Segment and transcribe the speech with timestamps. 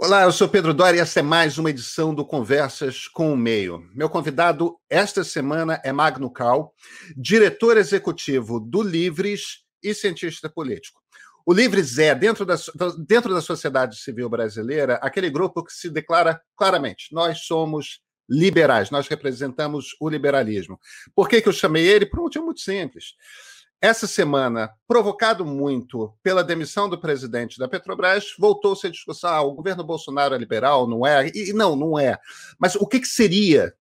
[0.00, 3.36] Olá, eu sou Pedro Dória e essa é mais uma edição do Conversas com o
[3.36, 3.84] Meio.
[3.92, 6.72] Meu convidado esta semana é Magno Cal,
[7.16, 11.00] diretor executivo do Livres e cientista político.
[11.44, 12.54] O Livres é, dentro da,
[13.08, 19.08] dentro da sociedade civil brasileira, aquele grupo que se declara claramente: nós somos liberais, nós
[19.08, 20.78] representamos o liberalismo.
[21.12, 22.06] Por que, que eu chamei ele?
[22.06, 23.14] Por um motivo muito simples.
[23.80, 29.54] Essa semana, provocado muito pela demissão do presidente da Petrobras, voltou-se a discussão: ah, o
[29.54, 31.28] governo Bolsonaro é liberal, não é?
[31.32, 32.18] E não, não é.
[32.58, 33.72] Mas o que, que seria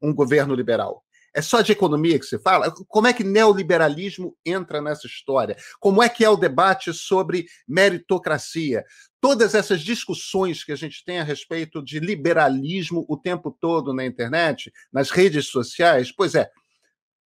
[0.00, 1.02] um governo liberal?
[1.34, 2.72] É só de economia que se fala?
[2.88, 5.56] Como é que neoliberalismo entra nessa história?
[5.80, 8.84] Como é que é o debate sobre meritocracia?
[9.20, 14.04] Todas essas discussões que a gente tem a respeito de liberalismo o tempo todo na
[14.04, 16.50] internet, nas redes sociais, pois é,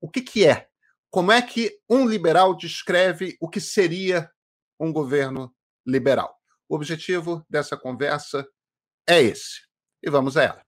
[0.01, 0.67] o que, que é
[1.13, 4.31] como é que um liberal descreve o que seria
[4.79, 5.55] um governo
[5.85, 6.35] liberal?
[6.67, 8.47] O objetivo dessa conversa
[9.07, 9.61] é esse.
[10.01, 10.65] E vamos a ela.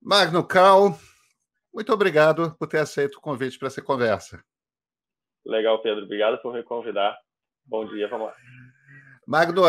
[0.00, 0.98] Magno Cal,
[1.70, 4.42] muito obrigado por ter aceito o convite para essa conversa.
[5.44, 6.04] Legal, Pedro.
[6.04, 7.16] Obrigado por me convidar.
[7.64, 8.34] Bom dia, vamos lá.
[9.26, 9.62] Magno,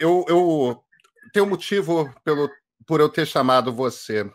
[0.00, 0.84] eu, eu
[1.32, 2.50] tenho um motivo pelo,
[2.86, 4.28] por eu ter chamado você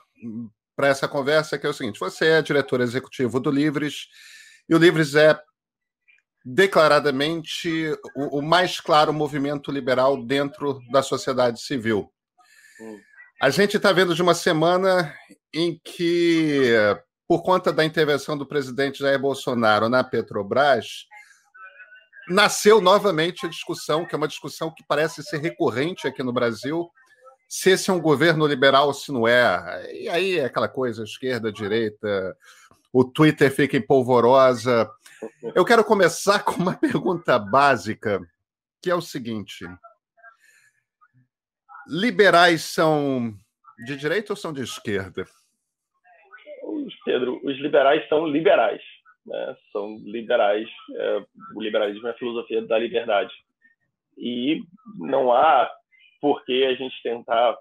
[0.75, 4.08] para essa conversa, que é o seguinte: você é diretor executivo do Livres,
[4.67, 5.39] e o Livres é
[6.44, 7.70] declaradamente
[8.16, 12.11] o, o mais claro movimento liberal dentro da sociedade civil.
[12.80, 13.00] Hum.
[13.42, 15.16] A gente está vendo de uma semana
[15.53, 16.73] em que
[17.31, 21.07] por conta da intervenção do presidente Jair Bolsonaro na Petrobras,
[22.27, 26.91] nasceu novamente a discussão, que é uma discussão que parece ser recorrente aqui no Brasil,
[27.47, 29.93] se esse é um governo liberal ou se não é.
[29.93, 32.35] E aí é aquela coisa, esquerda, direita,
[32.91, 34.91] o Twitter fica em polvorosa.
[35.55, 38.20] Eu quero começar com uma pergunta básica,
[38.81, 39.65] que é o seguinte:
[41.87, 43.33] liberais são
[43.86, 45.25] de direita ou são de esquerda?
[47.04, 48.82] Pedro, os liberais são liberais.
[49.26, 49.56] Né?
[49.72, 50.67] São liberais.
[50.95, 51.26] É,
[51.56, 53.34] o liberalismo é a filosofia da liberdade.
[54.17, 54.62] E
[54.98, 55.72] não há
[56.20, 57.58] por que a gente tentar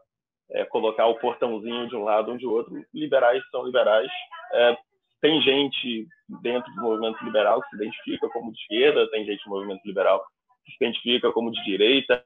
[0.50, 2.74] é, colocar o portãozinho de um lado ou de outro.
[2.92, 4.10] Liberais são liberais.
[4.52, 4.76] É,
[5.20, 6.06] tem gente
[6.42, 10.24] dentro do movimento liberal que se identifica como de esquerda, tem gente no movimento liberal
[10.64, 12.24] que se identifica como de direita.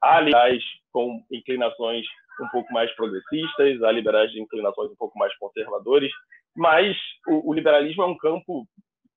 [0.00, 0.62] Há liberais
[0.92, 2.06] com inclinações
[2.42, 6.12] um pouco mais progressistas, há liberais de inclinações um pouco mais conservadores,
[6.56, 6.96] mas
[7.26, 8.66] o, o liberalismo é um campo,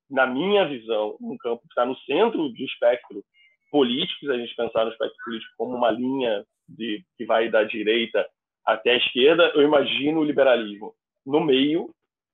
[0.09, 3.23] na minha visão, um campo que está no centro do espectro
[3.71, 7.63] político, se a gente pensar no espectro político como uma linha de, que vai da
[7.63, 8.25] direita
[8.65, 10.93] até a esquerda, eu imagino o liberalismo
[11.25, 11.89] no meio,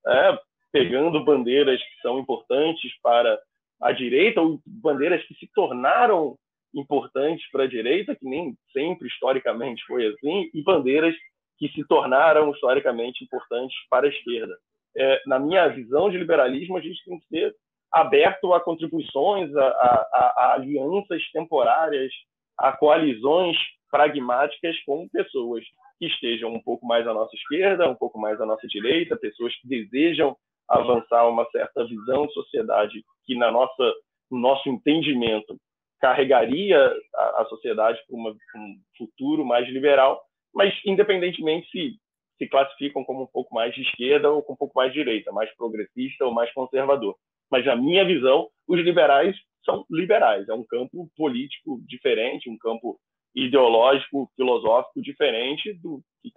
[0.06, 0.40] é,
[0.72, 3.40] pegando bandeiras que são importantes para
[3.82, 6.38] a direita, ou bandeiras que se tornaram
[6.74, 11.16] importantes para a direita, que nem sempre historicamente foi assim, e bandeiras
[11.58, 14.56] que se tornaram historicamente importantes para a esquerda.
[14.98, 17.56] É, na minha visão de liberalismo, a gente tem que ser
[17.92, 22.12] aberto a contribuições, a, a, a alianças temporárias,
[22.58, 23.58] a coalizões
[23.92, 25.64] pragmáticas com pessoas
[25.98, 29.54] que estejam um pouco mais à nossa esquerda, um pouco mais à nossa direita, pessoas
[29.60, 30.36] que desejam
[30.68, 33.94] avançar uma certa visão de sociedade que, na nossa,
[34.32, 35.58] no nosso entendimento,
[36.00, 40.22] carregaria a, a sociedade para um futuro mais liberal,
[40.54, 42.00] mas independentemente se
[42.40, 45.32] se classificam como um pouco mais de esquerda ou com um pouco mais de direita,
[45.32, 47.16] mais progressista ou mais conservador.
[47.52, 52.98] Mas na minha visão, os liberais são liberais, é um campo político diferente, um campo
[53.36, 56.32] ideológico, filosófico diferente do que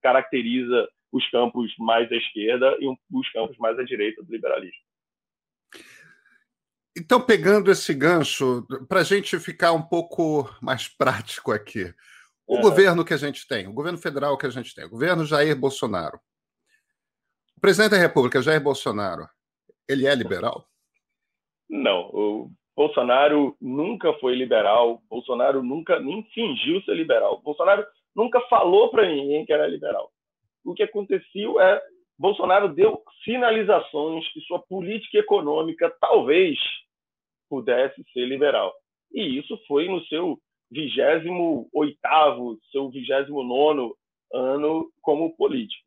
[0.00, 4.83] caracteriza os campos mais à esquerda e os campos mais à direita do liberalismo.
[6.96, 11.92] Então, pegando esse gancho, para a gente ficar um pouco mais prático aqui,
[12.46, 15.24] o governo que a gente tem, o governo federal que a gente tem, o governo
[15.24, 16.20] Jair Bolsonaro.
[17.56, 19.26] O presidente da República, Jair Bolsonaro,
[19.88, 20.68] ele é liberal?
[21.68, 27.40] Não, o Bolsonaro nunca foi liberal, Bolsonaro nunca nem fingiu ser liberal.
[27.42, 30.12] Bolsonaro nunca falou para ninguém que era liberal.
[30.64, 31.82] O que aconteceu é
[32.18, 36.56] Bolsonaro deu sinalizações que sua política econômica talvez
[37.48, 38.72] pudesse ser liberal.
[39.12, 40.38] E isso foi no seu
[40.72, 43.92] 28º, seu 29º
[44.32, 45.84] ano como político.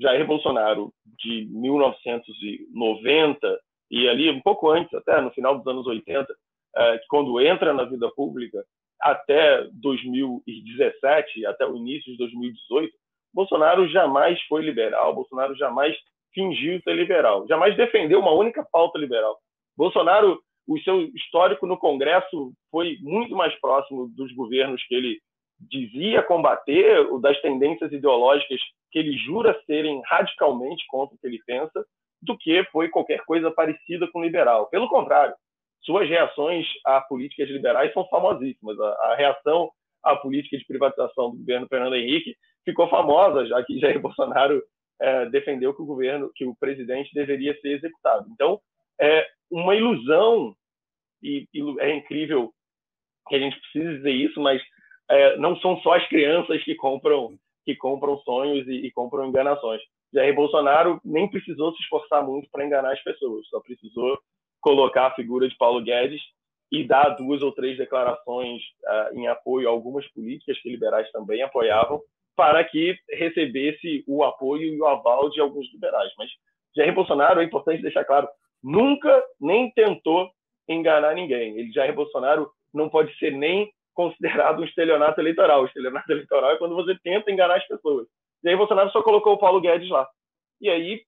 [0.00, 0.92] Jair Bolsonaro,
[1.22, 3.60] de 1990,
[3.90, 6.34] e ali um pouco antes, até no final dos anos 80,
[6.76, 8.64] é, quando entra na vida pública,
[9.00, 12.92] até 2017, até o início de 2018,
[13.32, 15.96] Bolsonaro jamais foi liberal, Bolsonaro jamais
[16.32, 19.38] fingiu ser liberal, jamais defendeu uma única pauta liberal.
[19.76, 25.20] Bolsonaro, o seu histórico no Congresso foi muito mais próximo dos governos que ele
[25.58, 31.84] dizia combater, das tendências ideológicas que ele jura serem radicalmente contra o que ele pensa,
[32.22, 34.68] do que foi qualquer coisa parecida com liberal.
[34.68, 35.34] Pelo contrário,
[35.82, 38.78] suas reações a políticas liberais são famosíssimas.
[38.80, 39.70] A, a reação
[40.02, 42.34] à política de privatização do governo Fernando Henrique
[42.64, 44.62] ficou famosa, já que Jair Bolsonaro
[45.00, 48.26] é, defendeu que o governo, que o presidente deveria ser executado.
[48.30, 48.60] Então,
[49.00, 50.54] é uma ilusão
[51.22, 52.52] e, e é incrível
[53.28, 54.62] que a gente precise dizer isso, mas
[55.10, 59.80] é, não são só as crianças que compram que compram sonhos e, e compram enganações.
[60.12, 64.18] Jair Bolsonaro nem precisou se esforçar muito para enganar as pessoas, só precisou
[64.60, 66.20] colocar a figura de Paulo Guedes
[66.70, 71.42] e dar duas ou três declarações uh, em apoio a algumas políticas que liberais também
[71.42, 72.00] apoiavam,
[72.36, 76.12] para que recebesse o apoio e o aval de alguns liberais.
[76.18, 76.30] Mas
[76.76, 78.28] Jair Bolsonaro, é importante deixar claro,
[78.64, 80.30] nunca nem tentou
[80.68, 81.58] enganar ninguém.
[81.58, 85.62] Ele, Jair Bolsonaro não pode ser nem considerado um estelionato eleitoral.
[85.62, 88.08] O estelionato eleitoral é quando você tenta enganar as pessoas.
[88.42, 90.08] Jair Bolsonaro só colocou o Paulo Guedes lá.
[90.60, 91.02] E aí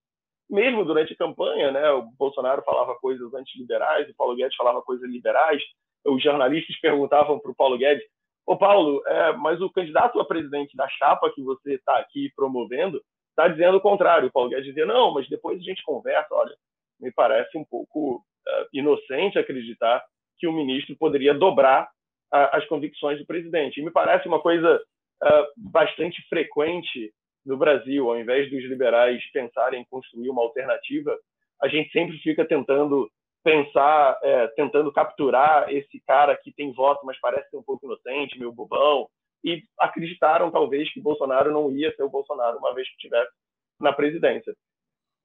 [0.49, 5.09] mesmo durante a campanha, né, o Bolsonaro falava coisas antiliberais, o Paulo Guedes falava coisas
[5.09, 5.61] liberais,
[6.05, 8.05] os jornalistas perguntavam para o Paulo Guedes,
[8.45, 13.01] ô Paulo, é, mas o candidato a presidente da chapa que você está aqui promovendo
[13.29, 14.29] está dizendo o contrário.
[14.29, 16.55] O Paulo Guedes dizia, não, mas depois a gente conversa, olha,
[16.99, 20.03] me parece um pouco uh, inocente acreditar
[20.37, 21.89] que o ministro poderia dobrar
[22.29, 23.79] as convicções do presidente.
[23.79, 24.81] E me parece uma coisa
[25.23, 27.13] uh, bastante frequente
[27.45, 31.17] no Brasil, ao invés dos liberais pensarem em construir uma alternativa,
[31.61, 33.09] a gente sempre fica tentando
[33.43, 38.37] pensar, é, tentando capturar esse cara que tem voto, mas parece ser um pouco inocente,
[38.37, 39.07] meio bobão,
[39.43, 43.31] e acreditaram talvez que Bolsonaro não ia ser o Bolsonaro uma vez que estivesse
[43.79, 44.53] na presidência.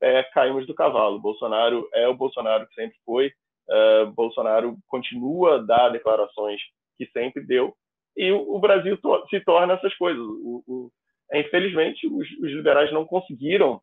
[0.03, 1.21] É, caímos do cavalo.
[1.21, 3.33] Bolsonaro é o Bolsonaro que sempre foi.
[3.71, 6.61] É, Bolsonaro continua a dar declarações
[6.99, 7.75] que sempre deu.
[8.17, 10.21] E o, o Brasil to se torna essas coisas.
[10.21, 10.93] O, o,
[11.33, 13.81] infelizmente, os, os liberais não conseguiram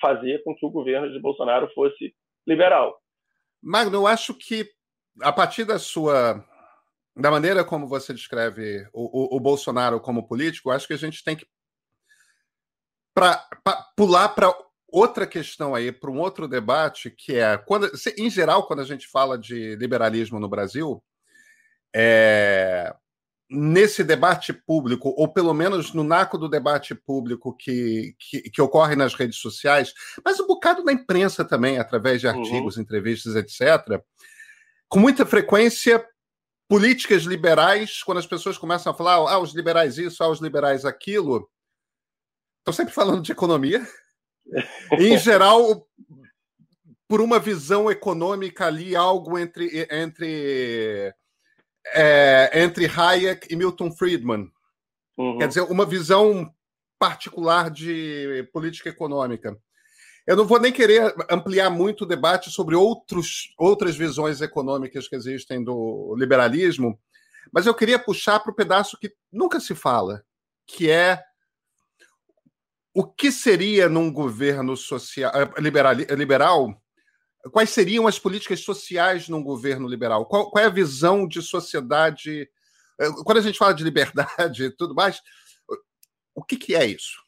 [0.00, 2.14] fazer com que o governo de Bolsonaro fosse
[2.46, 3.00] liberal.
[3.62, 4.68] Magno, eu acho que
[5.20, 6.44] a partir da sua
[7.16, 11.34] da maneira como você descreve o, o Bolsonaro como político, acho que a gente tem
[11.34, 11.46] que
[13.14, 14.52] pra, pra pular para
[14.96, 19.06] outra questão aí, para um outro debate, que é quando, em geral, quando a gente
[19.06, 21.02] fala de liberalismo no Brasil,
[21.94, 22.94] é,
[23.48, 28.96] nesse debate público, ou pelo menos no naco do debate público que, que, que, ocorre
[28.96, 29.92] nas redes sociais,
[30.24, 32.40] mas um bocado na imprensa também, através de uhum.
[32.40, 32.82] artigos, uhum.
[32.82, 34.00] entrevistas, etc.,
[34.88, 36.04] com muita frequência,
[36.68, 40.84] políticas liberais, quando as pessoas começam a falar, ah, os liberais isso, ah, os liberais
[40.84, 41.48] aquilo,
[42.58, 43.86] estão sempre falando de economia.
[44.98, 45.86] Em geral,
[47.08, 51.14] por uma visão econômica ali, algo entre, entre
[51.94, 54.50] é, entre Hayek e Milton Friedman.
[55.16, 55.38] Uhum.
[55.38, 56.52] Quer dizer, uma visão
[56.98, 59.56] particular de política econômica.
[60.26, 65.14] Eu não vou nem querer ampliar muito o debate sobre outros, outras visões econômicas que
[65.14, 66.98] existem do liberalismo,
[67.52, 70.24] mas eu queria puxar para o pedaço que nunca se fala,
[70.66, 71.22] que é
[72.98, 76.82] o que seria num governo social, eh, liberal, liberal
[77.52, 80.24] quais seriam as políticas sociais num governo liberal?
[80.24, 82.48] Qual, qual, é a visão de sociedade?
[82.98, 85.20] Eh, quando a gente fala de liberdade e tudo mais,
[86.34, 87.22] o que, que é isso?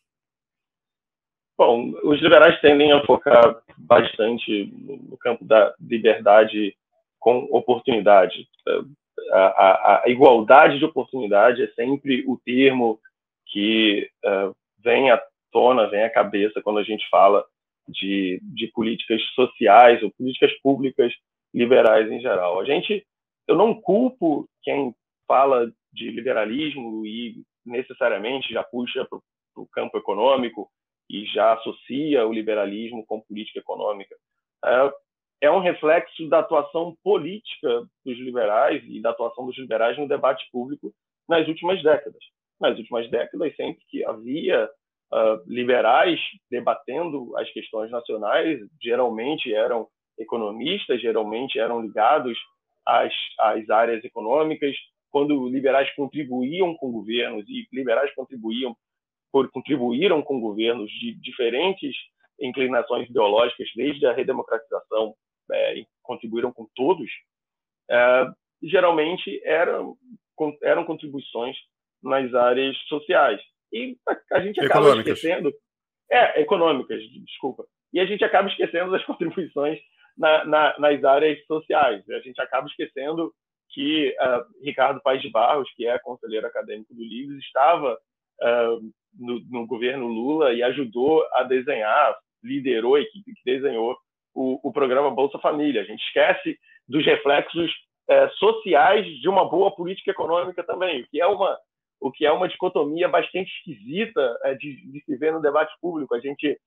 [1.59, 6.75] Bom, os liberais tendem a focar bastante no campo da liberdade
[7.19, 8.49] com oportunidade.
[9.33, 12.99] A, a, a igualdade de oportunidade é sempre o termo
[13.45, 15.21] que uh, vem à
[15.53, 17.45] tona, vem à cabeça quando a gente fala
[17.89, 21.13] de, de políticas sociais ou políticas públicas
[21.55, 22.61] liberais em geral.
[22.61, 23.07] A gente,
[23.47, 24.95] eu não culpo quem
[25.27, 29.19] fala de liberalismo e necessariamente já puxa para
[29.57, 30.69] o campo econômico
[31.11, 34.15] e já associa o liberalismo com política econômica.
[34.65, 34.93] É,
[35.43, 40.47] é um reflexo da atuação política dos liberais e da atuação dos liberais no debate
[40.51, 40.93] público
[41.29, 42.23] nas últimas décadas.
[42.61, 44.69] Nas últimas décadas, sempre que havia
[45.13, 49.89] uh, liberais debatendo as questões nacionais, geralmente eram
[50.19, 52.37] economistas, geralmente eram ligados
[52.87, 54.75] às, às áreas econômicas.
[55.11, 58.77] Quando liberais contribuíam com governos e liberais contribuíam
[59.33, 61.95] por, contribuíram com governos de diferentes
[62.41, 65.15] inclinações ideológicas, desde a redemocratização,
[65.53, 67.11] é, contribuíram com todos,
[67.91, 68.27] é,
[68.63, 69.97] geralmente eram,
[70.63, 71.57] eram contribuições
[72.03, 73.41] nas áreas sociais.
[73.73, 73.97] E
[74.33, 75.53] a gente acaba esquecendo.
[76.11, 77.65] É, econômicas, desculpa.
[77.93, 79.79] E a gente acaba esquecendo das contribuições
[80.17, 82.09] na, na, nas áreas sociais.
[82.11, 83.33] A gente acaba esquecendo
[83.71, 88.81] que uh, Ricardo Paes de Barros, que é conselheiro acadêmico do Livres, estava uh,
[89.19, 93.97] no, no, governo Lula e ajudou a desenhar, liderou a equipe que desenhou
[94.35, 95.83] o, o programa Bolsa Família.
[95.83, 96.59] A gente esquece
[96.89, 97.71] dos reflexos
[98.11, 101.59] uh, sociais de uma boa política econômica também, o que é uma
[102.01, 106.15] o que é uma dicotomia bastante esquisita eh, de, de, se ver no debate público.
[106.15, 106.59] A gente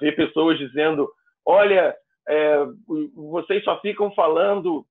[0.00, 1.10] vê pessoas dizendo:
[1.44, 1.96] olha,
[2.28, 2.66] é,
[3.14, 4.84] vocês só ficam falando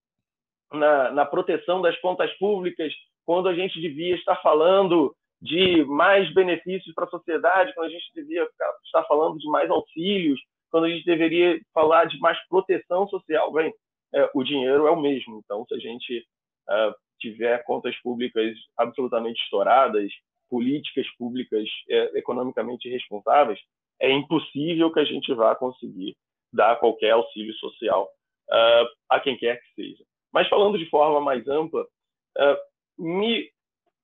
[0.71, 2.93] na, na proteção das contas públicas
[3.25, 8.11] quando a gente devia estar falando de mais benefícios para a sociedade, quando a gente
[8.13, 8.43] devia
[8.83, 13.51] estar falando de mais auxílios, quando a gente deveria falar de mais proteção social.
[13.53, 13.73] Bem,
[14.13, 15.41] é, o dinheiro é o mesmo.
[15.43, 16.25] Então, se a gente
[16.69, 20.11] uh, tiver contas públicas absolutamente estouradas,
[20.49, 23.59] políticas públicas é, economicamente responsáveis,
[23.99, 26.15] é impossível que a gente vá conseguir
[26.51, 28.09] dar qualquer auxílio social
[28.49, 30.03] uh, a quem quer que seja.
[30.31, 33.49] Mas falando de forma mais ampla, uh, me,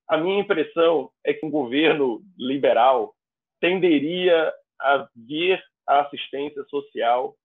[0.08, 3.16] a minha impressão é que um governo liberal
[3.60, 7.36] tenderia a ver a assistência social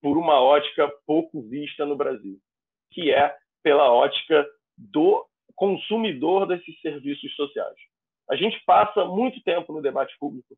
[0.00, 2.38] por uma ótica pouco vista no Brasil,
[2.90, 5.24] que é pela ótica do
[5.54, 7.76] consumidor desses serviços sociais.
[8.30, 10.56] A gente passa muito tempo no debate público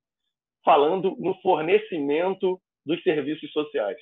[0.65, 3.99] falando no fornecimento dos serviços sociais.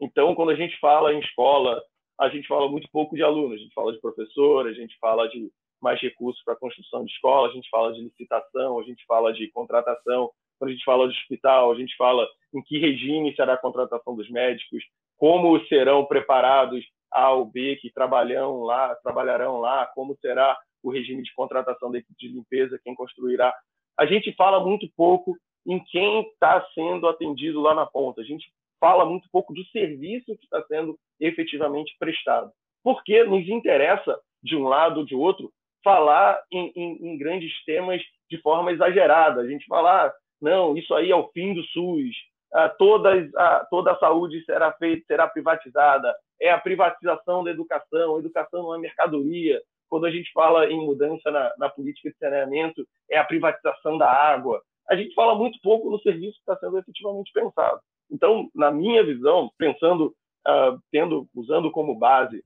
[0.00, 1.82] Então, quando a gente fala em escola,
[2.20, 5.28] a gente fala muito pouco de alunos, a gente fala de professor, a gente fala
[5.28, 9.04] de mais recursos para a construção de escola, a gente fala de licitação, a gente
[9.06, 13.34] fala de contratação, quando a gente fala de hospital, a gente fala em que regime
[13.34, 14.82] será a contratação dos médicos,
[15.16, 21.22] como serão preparados A ou B que trabalham lá, trabalharão lá, como será o regime
[21.22, 23.54] de contratação da equipe de limpeza, quem construirá.
[23.98, 28.20] A gente fala muito pouco em quem está sendo atendido lá na ponta.
[28.20, 28.46] A gente
[28.78, 32.50] fala muito pouco do serviço que está sendo efetivamente prestado.
[32.82, 35.50] Porque nos interessa, de um lado ou de outro,
[35.82, 39.40] falar em, em, em grandes temas de forma exagerada.
[39.40, 42.14] A gente falar, ah, não, isso aí é o fim do SUS,
[42.52, 48.18] ah, todas, ah, toda a saúde será feita, será privatizada, é a privatização da educação,
[48.18, 49.60] educação não é mercadoria.
[49.88, 54.10] Quando a gente fala em mudança na, na política de saneamento, é a privatização da
[54.10, 57.80] água a gente fala muito pouco no serviço que está sendo efetivamente pensado.
[58.10, 60.14] Então, na minha visão, pensando,
[60.46, 62.42] uh, tendo, usando como base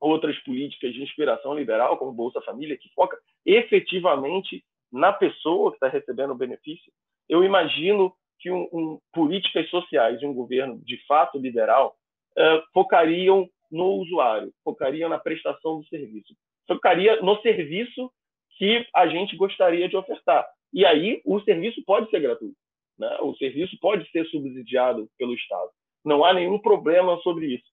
[0.00, 5.88] outras políticas de inspiração liberal, como Bolsa Família, que foca efetivamente na pessoa que está
[5.88, 6.92] recebendo o benefício,
[7.28, 11.96] eu imagino que um, um, políticas sociais de um governo de fato liberal
[12.38, 16.34] uh, focariam no usuário, focariam na prestação do serviço,
[16.66, 18.10] focaria no serviço
[18.58, 20.46] que a gente gostaria de ofertar.
[20.72, 22.56] E aí o serviço pode ser gratuito.
[22.98, 23.18] Né?
[23.20, 25.70] O serviço pode ser subsidiado pelo Estado.
[26.04, 27.66] Não há nenhum problema sobre isso.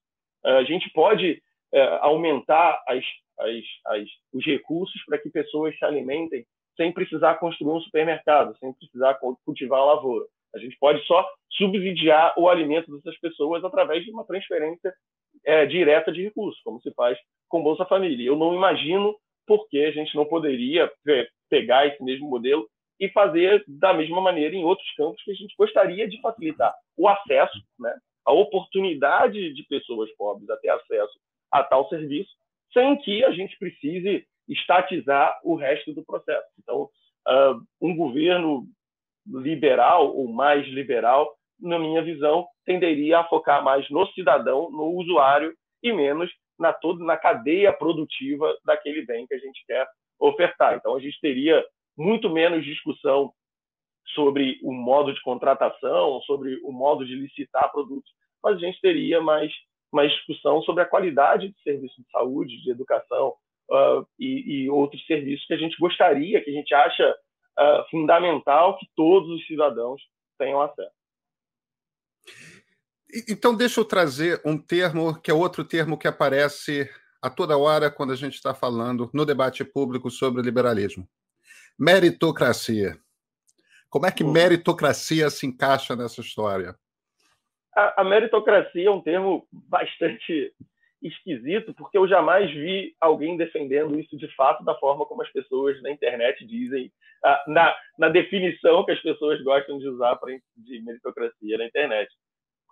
[0.44, 1.42] A gente pode
[1.72, 3.04] é, aumentar as,
[3.38, 6.44] as, as, os recursos para que pessoas se alimentem
[6.76, 10.26] sem precisar construir um supermercado, sem precisar cultivar a lavoura.
[10.54, 14.92] A gente pode só subsidiar o alimento dessas pessoas através de uma transferência
[15.44, 17.18] é, direta de recursos, como se faz
[17.48, 18.26] com Bolsa Família.
[18.26, 20.90] Eu não imagino por que a gente não poderia
[21.48, 22.68] pegar esse mesmo modelo
[22.98, 27.08] e fazer da mesma maneira em outros campos que a gente gostaria de facilitar o
[27.08, 27.94] acesso, né,
[28.24, 31.18] a oportunidade de pessoas pobres a ter acesso
[31.50, 32.30] a tal serviço,
[32.72, 36.46] sem que a gente precise estatizar o resto do processo.
[36.58, 36.88] Então,
[37.28, 38.66] uh, um governo
[39.26, 45.54] liberal ou mais liberal, na minha visão, tenderia a focar mais no cidadão, no usuário
[45.82, 49.86] e menos na toda na cadeia produtiva daquele bem que a gente quer
[50.18, 50.74] ofertar.
[50.74, 51.64] Então, a gente teria
[51.96, 53.32] muito menos discussão
[54.14, 58.10] sobre o modo de contratação, sobre o modo de licitar produtos,
[58.42, 59.52] mas a gente teria mais,
[59.92, 63.34] mais discussão sobre a qualidade de serviço de saúde, de educação
[63.70, 67.16] uh, e, e, outros serviços que a gente gostaria, que a gente acha
[67.58, 70.00] uh, fundamental que todos os cidadãos
[70.38, 70.94] tenham acesso.
[73.28, 76.90] Então, deixa eu trazer um termo que é outro termo que aparece
[77.22, 81.08] a toda hora quando a gente está falando no debate público sobre o liberalismo
[81.78, 82.98] Meritocracia.
[83.88, 86.74] Como é que meritocracia se encaixa nessa história?
[87.76, 90.52] A, a, meritocracia é um termo bastante
[91.06, 95.80] esquisito, porque eu jamais vi alguém defendendo isso de fato da forma como as pessoas
[95.82, 96.90] na internet dizem,
[97.46, 102.10] na, na definição que as pessoas gostam de usar para de meritocracia na internet.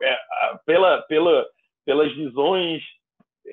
[0.02, 0.18] É,
[0.66, 1.46] pela, pela,
[1.84, 2.82] pelas visões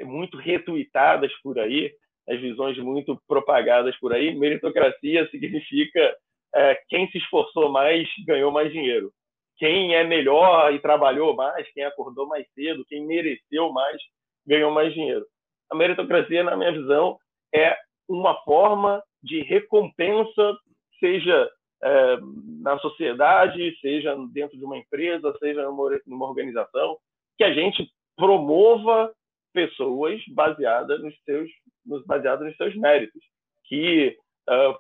[0.04, 1.92] muito retuitadas por aí,
[2.28, 6.16] as visões muito propagadas por aí, meritocracia significa
[6.56, 9.12] é, quem se esforçou mais ganhou mais dinheiro.
[9.58, 14.02] Quem é melhor e trabalhou mais, quem acordou mais cedo, quem mereceu mais,
[14.50, 15.26] ganhou mais dinheiro.
[15.72, 17.18] A meritocracia, na minha visão,
[17.54, 17.78] é
[18.08, 20.58] uma forma de recompensa,
[21.00, 21.50] seja
[21.84, 22.18] é,
[22.62, 26.98] na sociedade, seja dentro de uma empresa, seja numa, numa organização,
[27.38, 27.88] que a gente
[28.18, 29.14] promova
[29.54, 31.50] pessoas baseadas nos seus,
[32.06, 33.22] baseadas nos seus méritos,
[33.66, 34.18] que
[34.50, 34.78] uh,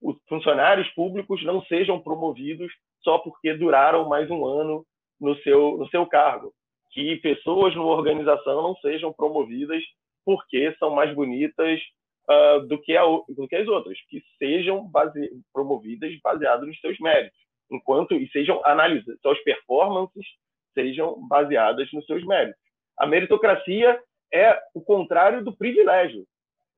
[0.00, 2.72] os funcionários públicos não sejam promovidos
[3.02, 4.84] só porque duraram mais um ano
[5.20, 6.52] no seu, no seu cargo,
[6.90, 9.82] que pessoas numa organização não sejam promovidas
[10.24, 11.80] porque são mais bonitas
[12.28, 16.98] uh, do, que a, do que as outras, que sejam base, promovidas baseadas nos seus
[16.98, 17.38] méritos,
[17.70, 20.26] enquanto e sejam analisadas, suas performances
[20.74, 22.60] sejam baseadas nos seus méritos.
[22.98, 24.00] A meritocracia
[24.32, 26.24] é o contrário do privilégio.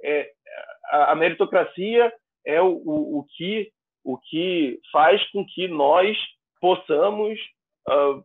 [0.03, 0.31] É,
[0.87, 2.13] a, a meritocracia
[2.45, 3.71] é o, o, o, que,
[4.05, 6.17] o que faz com que nós
[6.61, 7.39] possamos
[7.89, 8.23] uh,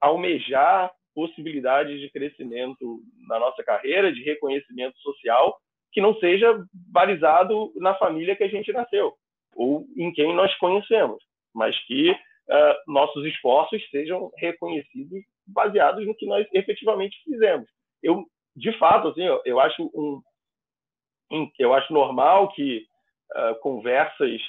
[0.00, 5.58] almejar possibilidades de crescimento na nossa carreira, de reconhecimento social,
[5.90, 9.14] que não seja balizado na família que a gente nasceu
[9.56, 16.26] ou em quem nós conhecemos, mas que uh, nossos esforços sejam reconhecidos baseados no que
[16.26, 17.66] nós efetivamente fizemos.
[18.02, 20.20] Eu, de fato, assim, eu, eu acho um,
[21.58, 22.84] eu acho normal que
[23.34, 24.40] uh, conversas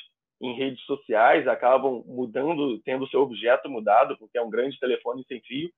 [0.42, 5.42] em redes sociais acabam mudando, tendo seu objeto mudado, porque é um grande telefone sem
[5.42, 5.72] fio,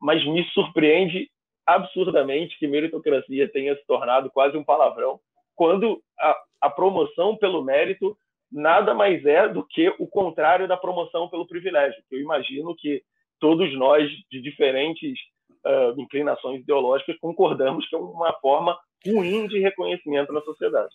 [0.00, 1.28] mas me surpreende
[1.66, 5.20] absurdamente que meritocracia tenha se tornado quase um palavrão,
[5.54, 8.16] quando a, a promoção pelo mérito
[8.50, 12.02] nada mais é do que o contrário da promoção pelo privilégio.
[12.10, 13.02] Eu imagino que
[13.40, 15.18] todos nós, de diferentes
[15.64, 20.94] uh, inclinações ideológicas, concordamos que é uma forma ruim de reconhecimento na sociedade.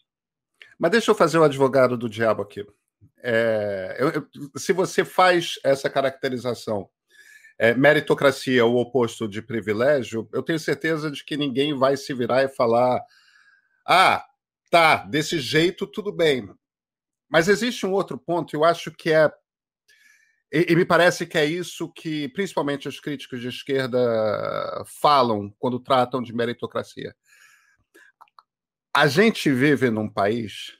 [0.79, 2.65] Mas deixa eu fazer o advogado do diabo aqui.
[3.23, 6.87] É, eu, eu, se você faz essa caracterização
[7.59, 12.43] é, meritocracia, o oposto de privilégio, eu tenho certeza de que ninguém vai se virar
[12.43, 13.01] e falar:
[13.85, 14.23] ah,
[14.69, 16.49] tá, desse jeito tudo bem.
[17.29, 19.31] Mas existe um outro ponto, eu acho que é.
[20.51, 23.99] E, e me parece que é isso que principalmente os críticos de esquerda
[25.01, 27.15] falam quando tratam de meritocracia.
[28.95, 30.77] A gente vive num país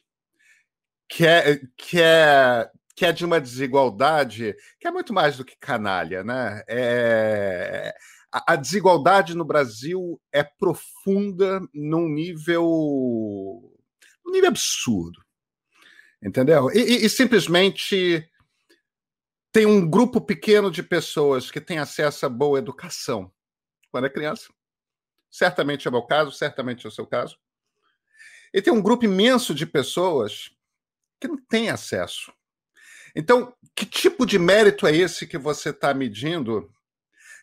[1.10, 5.56] que é, que é que é de uma desigualdade que é muito mais do que
[5.60, 6.64] canalha, né?
[6.68, 7.96] É,
[8.32, 12.66] a, desigualdade no Brasil é profunda num nível,
[14.26, 15.24] num nível absurdo,
[16.24, 16.72] entendeu?
[16.72, 18.28] E, e, e simplesmente
[19.52, 23.32] tem um grupo pequeno de pessoas que tem acesso a boa educação
[23.92, 24.52] quando é criança.
[25.30, 27.38] Certamente é o meu caso, certamente é o seu caso.
[28.52, 30.50] E tem um grupo imenso de pessoas
[31.20, 32.36] que não tem acesso
[33.17, 36.71] então, que tipo de mérito é esse que você está medindo?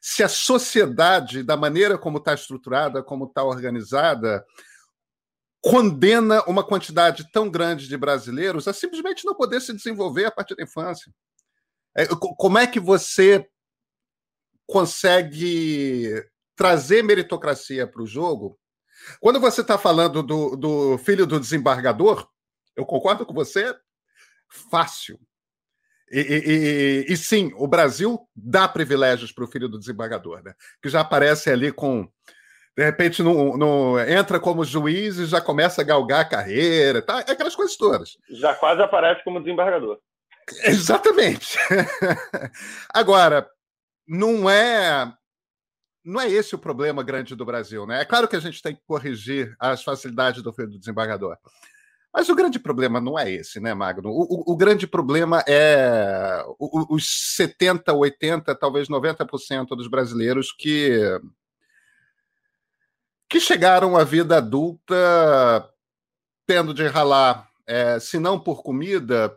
[0.00, 4.46] Se a sociedade, da maneira como está estruturada, como está organizada,
[5.60, 10.54] condena uma quantidade tão grande de brasileiros a simplesmente não poder se desenvolver a partir
[10.54, 11.12] da infância.
[11.96, 13.44] É, como é que você
[14.68, 18.56] consegue trazer meritocracia para o jogo?
[19.20, 22.28] Quando você está falando do, do filho do desembargador,
[22.76, 23.74] eu concordo com você,
[24.70, 25.18] fácil.
[26.16, 30.54] E, e, e, sim, o Brasil dá privilégios para o filho do desembargador, né?
[30.80, 32.08] Que já aparece ali com.
[32.76, 37.18] De repente, no, no, entra como juiz e já começa a galgar a carreira, tá?
[37.18, 38.16] aquelas coisas todas.
[38.30, 39.98] Já quase aparece como desembargador.
[40.64, 41.58] Exatamente.
[42.92, 43.48] Agora,
[44.06, 45.12] não é
[46.04, 48.02] não é esse o problema grande do Brasil, né?
[48.02, 51.36] É claro que a gente tem que corrigir as facilidades do filho do desembargador.
[52.14, 54.08] Mas o grande problema não é esse, né, Magno?
[54.08, 56.44] O, o, o grande problema é
[56.88, 61.20] os 70, 80, talvez 90% dos brasileiros que,
[63.28, 65.68] que chegaram à vida adulta
[66.46, 69.36] tendo de ralar, é, se não por comida,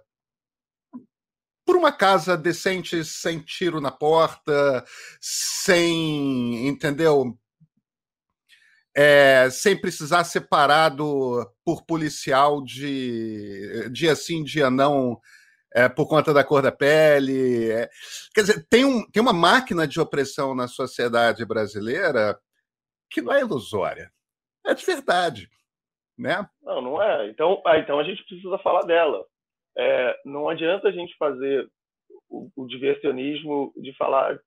[1.66, 4.86] por uma casa decente, sem tiro na porta,
[5.20, 7.38] sem, entendeu?
[8.98, 15.22] É, sem precisar ser parado por policial de dia sim, dia não,
[15.72, 17.70] é, por conta da cor da pele.
[17.70, 17.88] É,
[18.34, 22.40] quer dizer, tem, um, tem uma máquina de opressão na sociedade brasileira
[23.12, 24.12] que não é ilusória,
[24.66, 25.48] é de verdade.
[26.18, 26.50] Né?
[26.64, 27.30] Não, não é.
[27.30, 29.24] Então, ah, então a gente precisa falar dela.
[29.78, 31.70] É, não adianta a gente fazer
[32.28, 34.40] o, o diversionismo de falar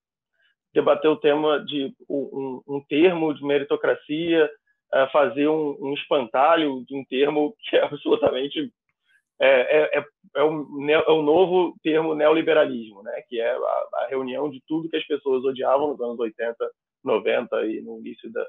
[0.72, 4.50] debater o tema de um, um termo de meritocracia,
[4.94, 8.72] uh, fazer um, um, espantalho de um termo que é absolutamente
[9.40, 10.04] é, é, é,
[10.36, 13.22] é o novo termo neoliberalismo, né?
[13.26, 16.56] que é a, a, reunião de tudo que as pessoas odiavam nos anos 80,
[17.02, 18.46] 90 e no início da,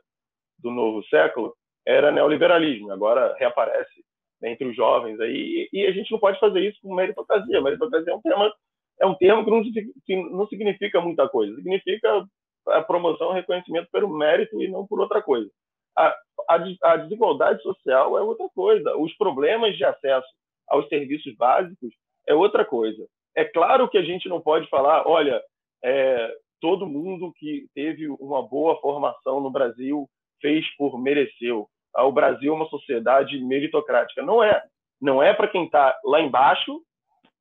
[0.59, 1.55] do novo século,
[1.85, 2.91] era neoliberalismo.
[2.91, 4.03] Agora reaparece
[4.43, 7.61] entre os jovens aí e, e a gente não pode fazer isso com meritocracia.
[7.61, 8.53] Meritocracia é um tema
[9.01, 9.63] é um termo que não,
[10.05, 11.55] que não significa muita coisa.
[11.55, 12.25] Significa
[12.67, 15.49] a promoção e reconhecimento pelo mérito e não por outra coisa.
[15.97, 16.15] A,
[16.49, 18.95] a, a desigualdade social é outra coisa.
[18.97, 20.27] Os problemas de acesso
[20.69, 21.93] aos serviços básicos
[22.27, 23.05] é outra coisa.
[23.35, 25.41] É claro que a gente não pode falar, olha,
[25.83, 30.07] é, todo mundo que teve uma boa formação no Brasil
[30.39, 31.67] fez por mereceu.
[31.93, 34.21] Ah, o Brasil é uma sociedade meritocrática.
[34.21, 34.61] Não é.
[35.01, 36.81] Não é para quem está lá embaixo,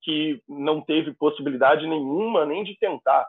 [0.02, 3.26] que não teve possibilidade nenhuma nem de tentar.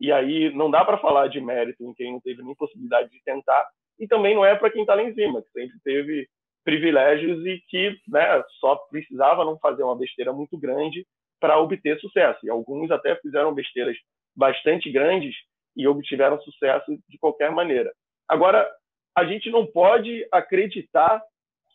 [0.00, 3.22] E aí não dá para falar de mérito em quem não teve nem possibilidade de
[3.24, 3.66] tentar.
[3.98, 6.28] E também não é para quem está lá em cima, que sempre teve
[6.64, 11.06] privilégios e que né, só precisava não fazer uma besteira muito grande
[11.38, 12.40] para obter sucesso.
[12.44, 13.96] E alguns até fizeram besteiras
[14.34, 15.34] bastante grandes
[15.76, 17.92] e obtiveram sucesso de qualquer maneira.
[18.28, 18.68] Agora,
[19.14, 21.22] a gente não pode acreditar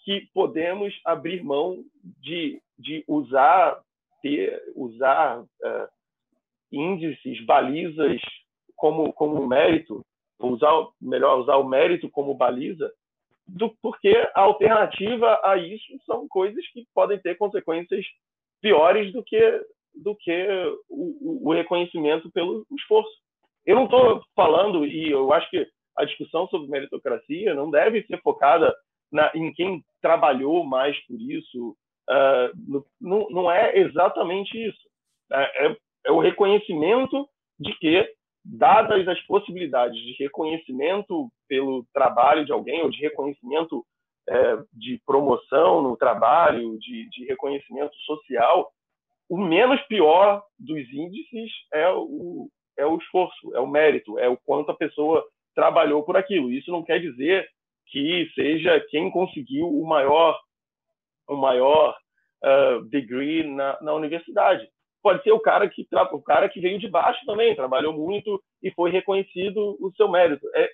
[0.04, 1.84] que podemos abrir mão
[2.20, 3.80] de, de usar
[4.22, 5.88] ter usar uh,
[6.72, 8.22] índices, balizas
[8.76, 10.06] como como mérito,
[10.40, 12.92] usar melhor usar o mérito como baliza,
[13.48, 18.06] do, porque a alternativa a isso são coisas que podem ter consequências
[18.62, 19.62] piores do que
[19.94, 20.48] do que
[20.88, 23.12] o, o reconhecimento pelo esforço.
[23.66, 28.22] Eu não estou falando e eu acho que a discussão sobre meritocracia não deve ser
[28.22, 28.74] focada
[29.12, 31.76] na, em quem trabalhou mais por isso.
[32.10, 34.80] Uh, não, não, é exatamente isso.
[35.32, 38.12] É, é, é, o reconhecimento de que,
[38.44, 43.86] dadas as possibilidades de reconhecimento pelo trabalho de alguém, ou de reconhecimento
[44.28, 48.72] é, de promoção no trabalho, de, de reconhecimento social,
[49.30, 54.38] o menos pior dos índices é o, é o esforço, é o mérito, é o
[54.38, 56.52] quanto a pessoa trabalhou por aquilo.
[56.52, 57.48] Isso não quer dizer
[57.88, 60.40] que seja quem conseguiu o maior,
[61.30, 61.96] o maior
[62.44, 64.68] uh, degree na, na universidade.
[65.02, 68.70] Pode ser o cara que o cara que veio de baixo também, trabalhou muito e
[68.72, 70.46] foi reconhecido o seu mérito.
[70.54, 70.70] É,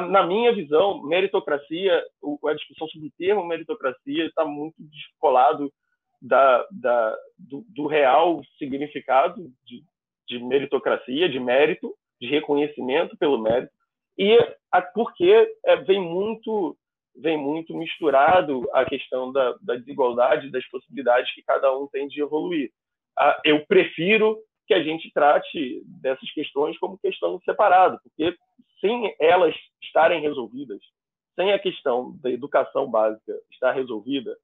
[0.00, 2.02] na minha visão, meritocracia,
[2.46, 5.72] a discussão sobre o termo meritocracia está muito descolado
[6.20, 9.82] da, da, do, do, real significado de,
[10.28, 13.72] de meritocracia, de mérito, de reconhecimento pelo mérito
[14.16, 14.38] e
[14.70, 16.76] a, porque é, vem muito
[17.16, 22.20] vem muito misturado a questão da, da, desigualdade, das possibilidades que cada um tem de
[22.20, 22.70] evoluir.
[23.18, 28.36] Ah, eu prefiro que a gente trate dessas questões como questão separada, porque
[28.80, 30.80] sem elas estarem resolvidas,
[31.34, 34.36] sem a questão da educação básica estar resolvida,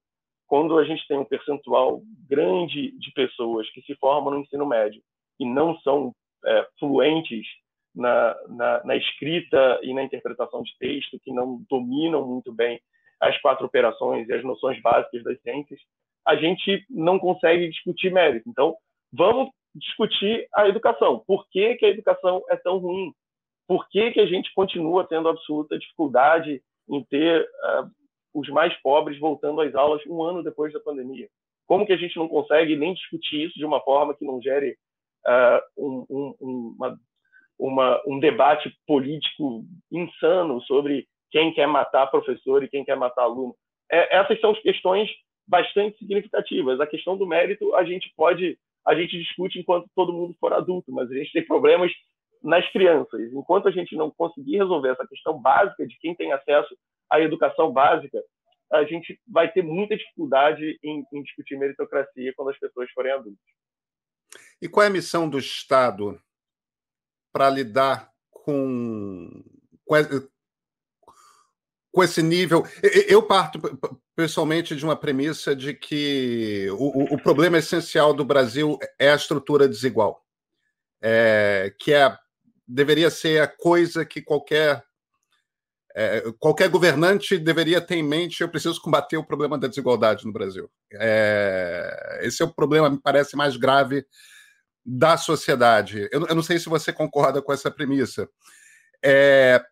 [0.47, 5.01] quando a gente tem um percentual grande de pessoas que se formam no ensino médio
[5.39, 6.13] e não são
[6.45, 7.47] é, fluentes
[7.95, 12.79] na, na, na, escrita e na interpretação de texto, que não dominam muito bem
[13.19, 15.79] as quatro operações e as noções básicas das ciências,
[16.25, 18.49] a gente não consegue discutir mérito.
[18.49, 18.75] Então,
[19.11, 21.23] vamos discutir a educação.
[21.25, 23.13] Por que, que a educação é tão ruim?
[23.67, 27.89] Por que, que a gente continua tendo absoluta dificuldade em ter uh,
[28.33, 31.29] os mais pobres voltando às aulas um ano depois da pandemia?
[31.67, 34.77] Como que a gente não consegue nem discutir isso de uma forma que não gere
[35.25, 36.99] uh, um, um, uma
[37.61, 43.55] uma, um debate político insano sobre quem quer matar professor e quem quer matar aluno.
[43.89, 45.07] É, essas são questões
[45.47, 46.79] bastante significativas.
[46.79, 50.91] A questão do mérito a gente pode, a gente discute enquanto todo mundo for adulto,
[50.91, 51.91] mas a gente tem problemas
[52.41, 53.31] nas crianças.
[53.31, 56.75] Enquanto a gente não conseguir resolver essa questão básica de quem tem acesso
[57.11, 58.19] à educação básica,
[58.73, 63.39] a gente vai ter muita dificuldade em, em discutir meritocracia quando as pessoas forem adultas.
[64.59, 66.19] E qual é a missão do Estado
[67.31, 69.43] para lidar com,
[71.91, 72.65] com, esse nível.
[73.07, 73.59] Eu parto
[74.15, 79.67] pessoalmente de uma premissa de que o, o problema essencial do Brasil é a estrutura
[79.67, 80.23] desigual,
[81.01, 82.17] é, que é,
[82.67, 84.83] deveria ser a coisa que qualquer
[85.93, 90.31] é, qualquer governante deveria ter em mente: eu preciso combater o problema da desigualdade no
[90.31, 90.69] Brasil.
[90.93, 94.05] É, esse é o problema, me parece, mais grave
[94.85, 96.07] da sociedade.
[96.11, 98.29] Eu, eu, não sei se você concorda com essa premissa.
[99.03, 99.63] É...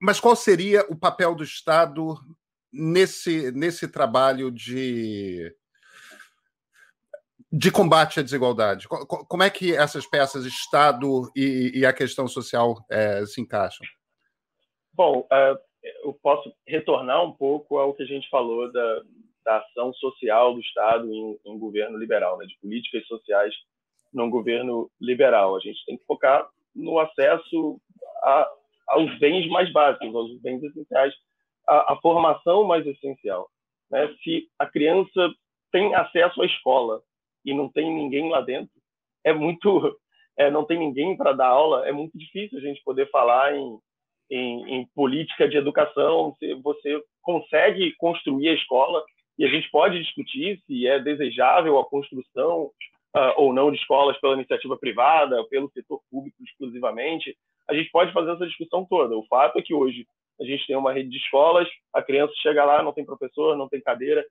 [0.00, 2.16] Mas qual seria o papel do Estado
[2.72, 5.54] nesse, nesse trabalho de,
[7.50, 8.86] de combate à desigualdade?
[8.88, 13.86] Como é que essas peças, Estado e, e a questão social, é, se encaixam?
[14.92, 15.58] Bom, uh,
[16.04, 19.02] eu posso retornar um pouco ao que a gente falou da,
[19.46, 23.54] da ação social do Estado em, em governo liberal, né, de políticas sociais
[24.12, 25.54] num governo liberal.
[25.54, 27.80] A gente tem que focar no acesso
[28.24, 28.50] a,
[28.88, 31.14] aos bens mais básicos, aos bens essenciais,
[31.66, 33.48] a, a formação mais essencial.
[33.88, 34.12] Né?
[34.22, 35.32] Se a criança
[35.70, 37.00] tem acesso à escola
[37.44, 38.74] e não tem ninguém lá dentro,
[39.24, 39.96] é muito,
[40.36, 43.78] é, não tem ninguém para dar aula, é muito difícil a gente poder falar em,
[44.28, 46.34] em, em política de educação.
[46.40, 49.04] Se você consegue construir a escola
[49.38, 52.70] e a gente pode discutir se é desejável a construção
[53.14, 57.36] uh, ou não de escolas pela iniciativa privada, pelo setor público exclusivamente.
[57.68, 59.16] A gente pode fazer essa discussão toda.
[59.16, 60.06] O fato é que hoje
[60.40, 63.68] a gente tem uma rede de escolas, a criança chega lá, não tem professor, não
[63.68, 64.24] tem cadeira.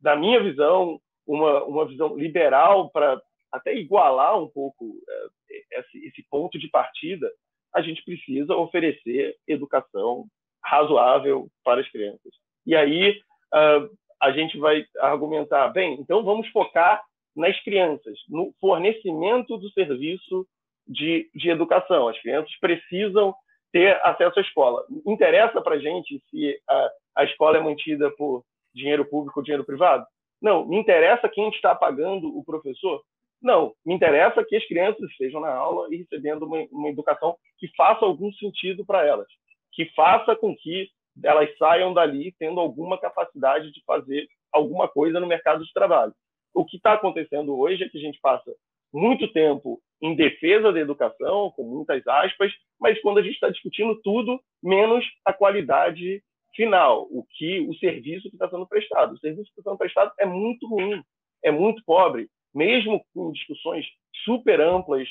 [0.00, 3.20] Na minha visão, uma, uma visão liberal para
[3.52, 7.30] até igualar um pouco é, esse, esse ponto de partida,
[7.74, 10.26] a gente precisa oferecer educação
[10.64, 12.32] razoável para as crianças.
[12.66, 13.20] E aí
[13.54, 13.90] uh,
[14.20, 17.02] a gente vai argumentar, bem, então vamos focar
[17.34, 20.46] nas crianças, no fornecimento do serviço
[20.86, 22.08] de, de educação.
[22.08, 23.34] As crianças precisam
[23.72, 24.84] ter acesso à escola.
[25.06, 29.64] Interessa para a gente se a, a escola é mantida por dinheiro público ou dinheiro
[29.64, 30.04] privado?
[30.40, 30.66] Não.
[30.66, 33.02] Me interessa quem está pagando o professor?
[33.40, 33.72] Não.
[33.86, 38.04] Me interessa que as crianças estejam na aula e recebendo uma, uma educação que faça
[38.04, 39.28] algum sentido para elas,
[39.72, 40.90] que faça com que
[41.22, 46.12] elas saiam dali tendo alguma capacidade de fazer alguma coisa no mercado de trabalho.
[46.54, 48.52] O que está acontecendo hoje é que a gente passa
[48.92, 54.00] muito tempo em defesa da educação, com muitas aspas, mas quando a gente está discutindo
[54.02, 56.22] tudo, menos a qualidade
[56.54, 59.14] final, o que o serviço que está sendo prestado.
[59.14, 61.02] O serviço que está sendo prestado é muito ruim,
[61.42, 63.86] é muito pobre, mesmo com discussões
[64.24, 65.08] super amplas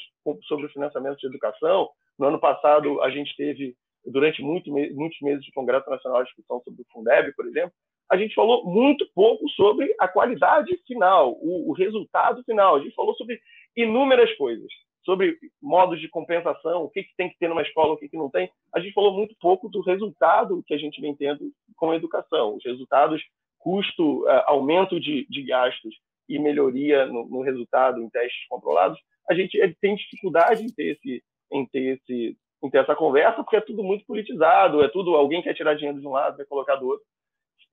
[0.47, 1.89] sobre o financiamento de educação.
[2.17, 6.61] No ano passado, a gente teve, durante muito, muitos meses de Congresso Nacional, a discussão
[6.63, 7.73] sobre o Fundeb, por exemplo,
[8.09, 12.75] a gente falou muito pouco sobre a qualidade final, o, o, resultado final.
[12.75, 13.39] A gente falou sobre
[13.77, 14.67] inúmeras coisas,
[15.05, 18.17] sobre modos de compensação, o que, que tem que ter numa escola, o que, que
[18.17, 18.49] não tem.
[18.73, 22.55] A gente falou muito pouco do resultado que a gente vem tendo com a educação,
[22.55, 23.21] os resultados,
[23.59, 25.93] custo, uh, aumento de, de, gastos
[26.27, 28.99] e melhoria no, no, resultado em testes controlados.
[29.29, 33.55] A gente tem dificuldade em ter esse, em ter esse em ter essa conversa, porque
[33.55, 36.75] é tudo muito politizado, é tudo alguém quer tirar dinheiro de um lado, vai colocar
[36.75, 37.05] do outro.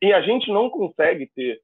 [0.00, 1.60] E a gente não consegue ter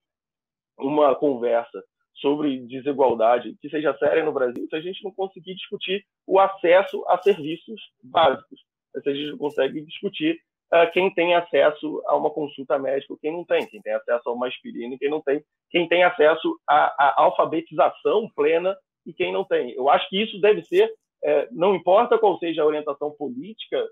[0.78, 1.82] uma conversa
[2.14, 7.04] sobre desigualdade que seja séria no Brasil se a gente não conseguir discutir o acesso
[7.08, 8.60] a serviços básicos.
[9.02, 10.38] Se a gente não consegue discutir
[10.72, 14.32] uh, quem tem acesso a uma consulta médica, quem não tem, quem tem acesso a
[14.32, 19.72] uma aspirina quem não tem, quem tem acesso à, alfabetização plena e quem não tem.
[19.72, 20.92] Eu acho que isso deve ser,
[21.24, 23.82] uh, não importa qual seja a orientação política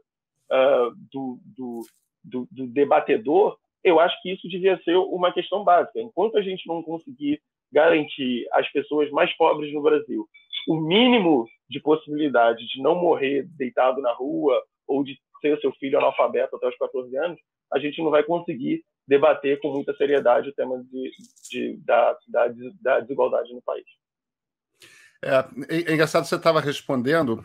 [0.50, 1.80] uh, do, do,
[2.24, 6.00] do, do debatedor, eu acho que isso devia ser uma questão básica.
[6.00, 7.40] Enquanto a gente não conseguir
[7.72, 10.28] garantir às pessoas mais pobres no Brasil
[10.68, 15.98] o mínimo de possibilidade de não morrer deitado na rua ou de ser seu filho
[15.98, 17.38] analfabeto até os 14 anos,
[17.72, 21.10] a gente não vai conseguir debater com muita seriedade o tema de,
[21.50, 22.48] de da, da,
[22.80, 23.86] da, desigualdade no país.
[25.22, 27.44] É, é engraçado você estava respondendo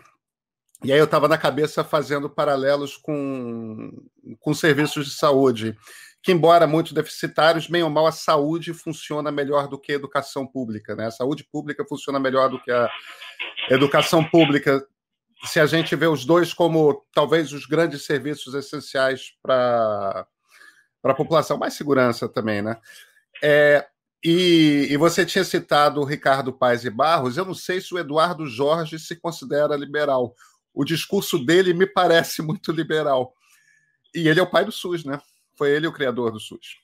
[0.83, 3.91] e aí eu estava na cabeça fazendo paralelos com,
[4.39, 5.77] com serviços de saúde
[6.21, 10.45] que, embora muito deficitários, bem ou mal, a saúde funciona melhor do que a educação
[10.45, 10.95] pública.
[10.95, 11.05] Né?
[11.05, 12.89] A saúde pública funciona melhor do que a
[13.69, 14.83] educação pública.
[15.45, 20.27] Se a gente vê os dois como talvez os grandes serviços essenciais para
[21.03, 22.77] a população, mais segurança também, né?
[23.43, 23.88] É,
[24.25, 27.99] e, e, você tinha citado o Ricardo Paes e Barros, eu não sei se o
[27.99, 30.33] Eduardo Jorge se considera liberal.
[30.73, 33.33] O discurso dele me parece muito liberal.
[34.15, 35.19] E ele é o pai do SUS, né?
[35.55, 36.77] Foi ele o criador do SUS.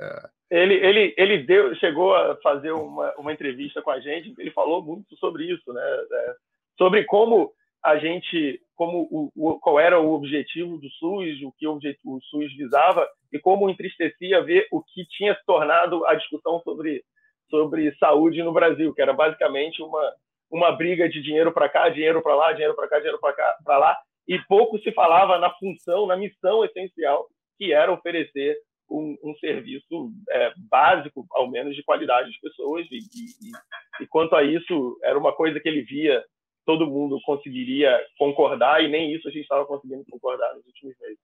[0.00, 0.28] É.
[0.50, 4.80] Ele, ele, ele deu, chegou a fazer uma, uma entrevista com a gente, ele falou
[4.80, 5.82] muito sobre isso, né?
[5.82, 6.34] É,
[6.78, 11.66] sobre como a gente, como o, o, qual era o objetivo do SUS, o que
[11.66, 16.60] o, o SUS visava e como entristecia ver o que tinha se tornado a discussão
[16.60, 17.02] sobre,
[17.48, 20.12] sobre saúde no Brasil, que era basicamente uma,
[20.50, 23.96] uma briga de dinheiro para cá, dinheiro para lá, dinheiro para cá, dinheiro para lá,
[24.26, 27.26] e pouco se falava na função, na missão essencial
[27.58, 28.56] que era oferecer
[28.90, 32.86] um, um serviço é, básico, ao menos de qualidade às pessoas.
[32.90, 36.22] E, e, e, quanto a isso, era uma coisa que ele via
[36.64, 41.18] todo mundo conseguiria concordar, e nem isso a gente estava conseguindo concordar nos últimos meses.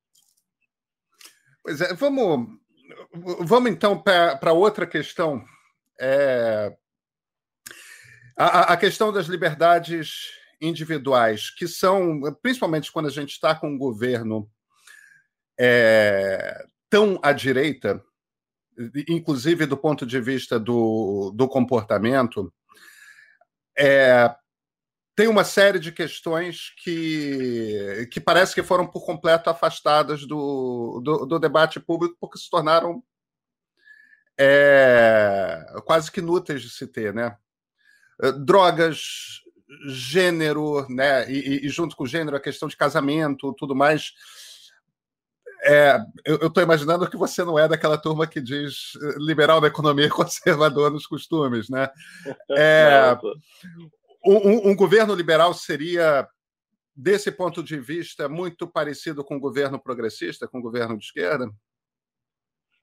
[1.63, 2.59] Pois é, vamos,
[3.41, 5.45] vamos então para outra questão.
[6.01, 6.75] É,
[8.37, 13.79] a, a questão das liberdades individuais, que são, principalmente quando a gente está com um
[13.79, 14.51] governo
[15.59, 18.03] é, tão à direita,
[19.09, 22.53] inclusive do ponto de vista do, do comportamento,
[23.77, 24.35] é,
[25.21, 31.27] tem uma série de questões que, que parece que foram por completo afastadas do, do,
[31.27, 33.03] do debate público porque se tornaram
[34.39, 37.37] é, quase que inúteis de se ter, né?
[38.47, 39.43] Drogas,
[39.89, 41.31] gênero, né?
[41.31, 44.15] E, e, junto com o gênero a questão de casamento, tudo mais.
[45.63, 49.67] É, eu estou imaginando que você não é daquela turma que diz eh, liberal na
[49.67, 51.91] economia e conservador nos costumes, né?
[52.57, 53.15] É,
[54.25, 56.27] um, um, governo liberal seria,
[56.95, 61.51] desse ponto de vista, muito parecido com o governo progressista, com o governo de esquerda?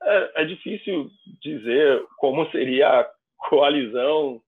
[0.02, 1.10] É, é difícil
[1.42, 3.10] dizer como seria a
[3.50, 4.42] coalizão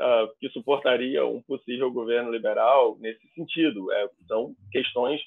[0.00, 3.90] uh, que suportaria um possível governo liberal nesse sentido.
[3.92, 5.20] É, são questões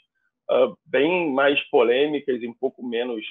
[0.49, 3.23] uh, bem mais polêmicas e um pouco menos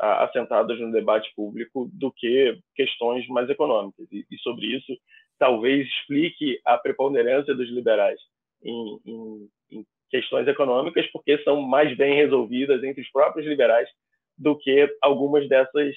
[0.00, 4.06] uh, assentadas no debate público do que questões mais econômicas.
[4.10, 4.92] E, e, sobre isso,
[5.38, 8.18] talvez explique a preponderância dos liberais
[8.62, 13.88] em, em, em questões econômicas, porque são mais bem resolvidas entre os próprios liberais
[14.36, 15.94] do que algumas dessas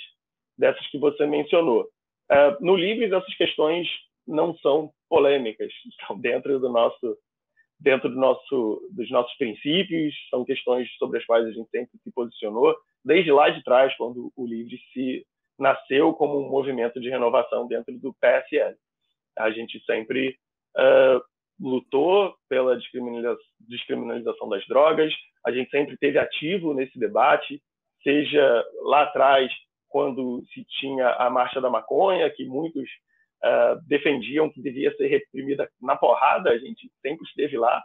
[0.58, 1.88] dessas que você mencionou.
[2.30, 3.88] Uh, no Livres, essas questões
[4.28, 7.18] não são polêmicas, estão dentro do nosso
[7.80, 12.12] dentro do nosso dos nossos princípios, são questões sobre as quais a gente sempre se
[12.12, 15.26] posicionou desde lá de trás, quando o Livre se
[15.58, 18.76] nasceu como um movimento de renovação dentro do PSL.
[19.44, 20.38] A gente sempre
[20.78, 21.22] uh,
[21.60, 22.78] lutou pela
[23.60, 25.14] descriminalização das drogas,
[25.46, 27.62] a gente sempre teve ativo nesse debate,
[28.04, 29.52] seja lá atrás
[29.88, 32.90] quando se tinha a marcha da maconha, que muitos
[33.44, 37.84] uh, defendiam que devia ser reprimida na porrada, a gente sempre esteve lá.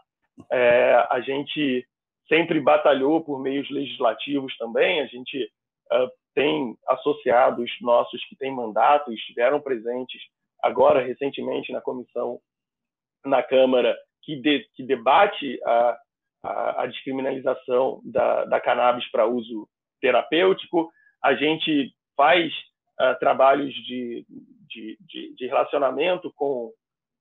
[0.53, 1.87] É, a gente
[2.29, 5.45] sempre batalhou por meios legislativos também, a gente
[5.93, 10.21] uh, tem associados nossos que têm mandato, estiveram presentes
[10.63, 12.41] agora recentemente na comissão
[13.25, 15.99] na Câmara que, de, que debate a,
[16.43, 19.69] a, a descriminalização da, da cannabis para uso
[20.01, 20.91] terapêutico.
[21.23, 22.53] A gente faz
[23.01, 24.27] uh, trabalhos de,
[24.69, 26.73] de, de, de, relacionamento com,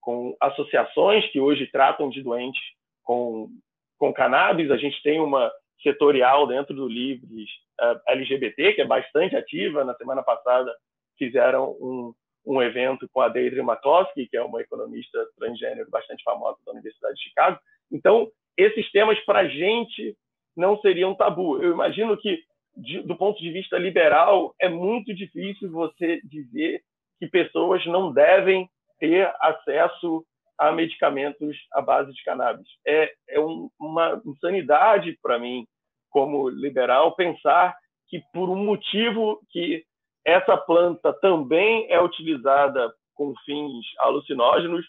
[0.01, 2.61] com associações que hoje tratam de doentes
[3.03, 3.49] com,
[3.97, 4.71] com cannabis.
[4.71, 7.49] A gente tem uma setorial dentro do Livres
[7.81, 9.83] uh, LGBT, que é bastante ativa.
[9.83, 10.75] Na semana passada
[11.17, 12.13] fizeram um,
[12.45, 17.15] um evento com a Deidre Matosky, que é uma economista transgênero bastante famosa da Universidade
[17.15, 17.59] de Chicago.
[17.91, 20.15] Então, esses temas para a gente
[20.55, 21.61] não seriam tabu.
[21.61, 22.39] Eu imagino que
[22.75, 26.81] de, do ponto de vista liberal, é muito difícil você dizer
[27.19, 30.25] que pessoas não devem ter acesso
[30.57, 32.67] a medicamentos à base de cannabis.
[32.85, 35.65] É, é um, uma insanidade para mim,
[36.09, 37.75] como liberal, pensar
[38.07, 39.83] que por um motivo que
[40.25, 44.85] essa planta também é utilizada com fins alucinógenos,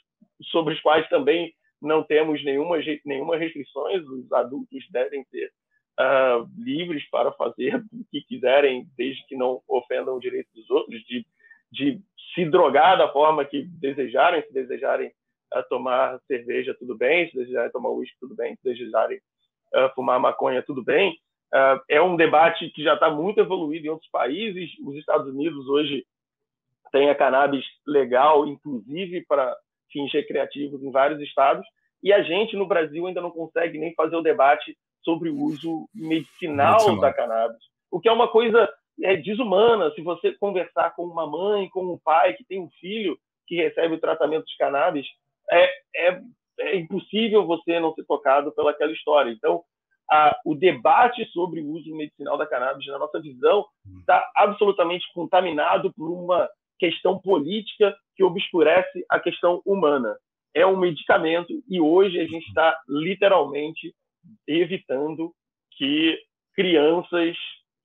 [0.50, 5.52] sobre os quais também não temos nenhuma, nenhuma restrições, os adultos devem ter
[6.00, 11.00] uh, livres para fazer o que quiserem, desde que não ofendam o direito dos outros,
[11.04, 11.26] de,
[11.70, 12.00] de
[12.34, 17.70] se drogar da forma que desejarem, se desejarem uh, tomar cerveja, tudo bem, se desejarem
[17.70, 19.18] tomar uísque, tudo bem, se desejarem
[19.74, 21.16] uh, fumar maconha, tudo bem.
[21.88, 24.70] É um debate que já está muito evoluído em outros países.
[24.84, 26.04] Os Estados Unidos hoje
[26.92, 29.56] tem a cannabis legal, inclusive para
[29.90, 31.66] fins recreativos em vários estados,
[32.02, 35.88] e a gente no Brasil ainda não consegue nem fazer o debate sobre o uso
[35.94, 37.00] medicinal, medicinal.
[37.00, 38.68] da cannabis, o que é uma coisa
[39.02, 39.92] é, desumana.
[39.94, 43.94] Se você conversar com uma mãe, com um pai que tem um filho que recebe
[43.94, 45.06] o tratamento de cannabis,
[45.50, 46.20] é, é,
[46.60, 49.30] é impossível você não ser tocado pelaquela história.
[49.30, 49.62] Então,
[50.10, 53.66] a, o debate sobre o uso medicinal da cannabis, na nossa visão,
[54.00, 60.16] está absolutamente contaminado por uma questão política que obscurece a questão humana.
[60.54, 63.94] É um medicamento e hoje a gente está literalmente
[64.46, 65.32] evitando
[65.72, 66.18] que
[66.54, 67.36] crianças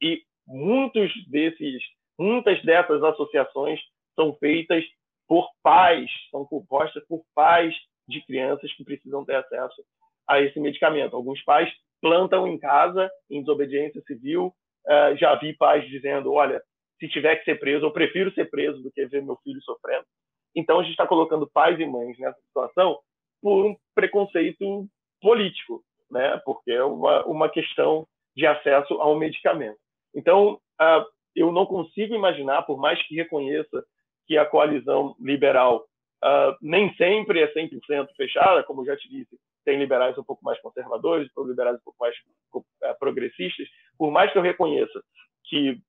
[0.01, 1.81] e muitos desses,
[2.17, 3.79] muitas dessas associações
[4.15, 4.83] são feitas
[5.27, 7.75] por pais, são compostas por pais
[8.07, 9.83] de crianças que precisam ter acesso
[10.27, 11.15] a esse medicamento.
[11.15, 11.71] Alguns pais
[12.01, 14.53] plantam em casa, em desobediência civil.
[14.85, 16.61] Uh, já vi pais dizendo: olha,
[16.99, 20.05] se tiver que ser preso, eu prefiro ser preso do que ver meu filho sofrendo.
[20.55, 22.99] Então, a gente está colocando pais e mães nessa situação
[23.41, 24.87] por um preconceito
[25.21, 26.39] político né?
[26.45, 29.77] Porque é uma, uma questão de acesso ao medicamento.
[30.13, 33.83] Então, uh, eu não consigo imaginar, por mais que reconheça
[34.27, 35.85] que a coalizão liberal
[36.23, 40.59] uh, nem sempre é 100% fechada, como já te disse, tem liberais um pouco mais
[40.61, 42.15] conservadores, tem liberais um pouco mais
[42.53, 42.63] uh,
[42.99, 45.01] progressistas, por mais que eu reconheça
[45.45, 45.81] que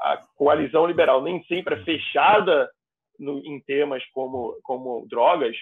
[0.00, 2.68] a coalizão liberal nem sempre é fechada
[3.18, 5.56] no, em temas como, como drogas,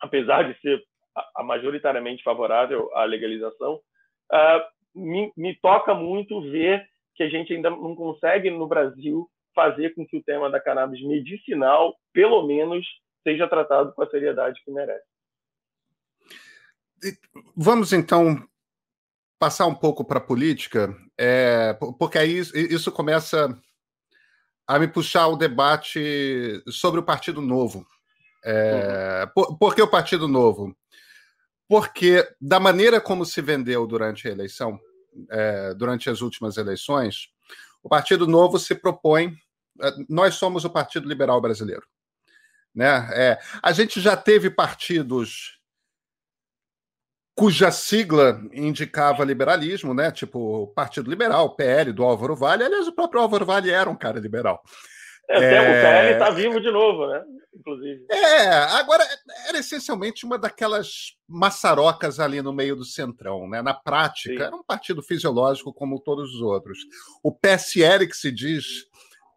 [0.00, 0.82] apesar de ser
[1.16, 6.84] a, a majoritariamente favorável à legalização, uh, me, me toca muito ver
[7.14, 11.02] que a gente ainda não consegue no Brasil fazer com que o tema da cannabis
[11.02, 12.86] medicinal, pelo menos,
[13.22, 15.11] seja tratado com a seriedade que merece.
[17.56, 18.46] Vamos então
[19.38, 23.58] passar um pouco para a política, é, porque aí isso começa
[24.66, 27.86] a me puxar o debate sobre o Partido Novo.
[28.44, 29.30] É, uhum.
[29.34, 30.76] por, por que o Partido Novo?
[31.68, 34.78] Porque, da maneira como se vendeu durante a eleição,
[35.30, 37.28] é, durante as últimas eleições,
[37.82, 39.36] o Partido Novo se propõe.
[39.80, 41.86] É, nós somos o Partido Liberal Brasileiro.
[42.74, 43.08] Né?
[43.12, 45.61] É, a gente já teve partidos
[47.34, 50.10] cuja sigla indicava liberalismo, né?
[50.10, 52.64] Tipo Partido Liberal, PL do Álvaro Vale.
[52.64, 54.62] Aliás, o próprio Álvaro Vale era um cara liberal.
[55.28, 55.60] É, é...
[55.60, 57.22] O PL está vivo de novo, né?
[57.54, 58.06] Inclusive.
[58.10, 59.04] É, agora
[59.48, 63.60] era essencialmente uma daquelas maçarocas ali no meio do centrão, né?
[63.62, 64.42] Na prática, Sim.
[64.42, 66.78] era um partido fisiológico como todos os outros.
[67.22, 68.86] O PSL, que se diz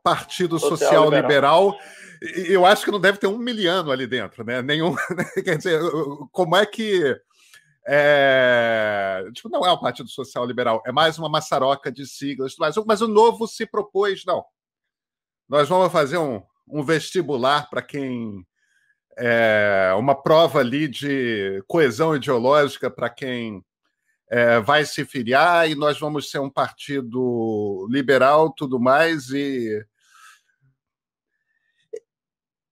[0.03, 1.71] Partido Social, Social Liberal.
[1.71, 4.61] Liberal, eu acho que não deve ter um miliano ali dentro, né?
[4.61, 4.95] Nenhum.
[5.43, 5.81] Quer dizer,
[6.31, 7.15] como é que
[7.87, 12.75] é, tipo, não é o Partido Social Liberal, é mais uma maçaroca de siglas, mas,
[12.77, 14.43] mas o novo se propôs, não.
[15.47, 18.45] Nós vamos fazer um, um vestibular para quem.
[19.17, 23.63] É, uma prova ali de coesão ideológica para quem
[24.29, 29.85] é, vai se filiar, e nós vamos ser um partido liberal, tudo mais, e.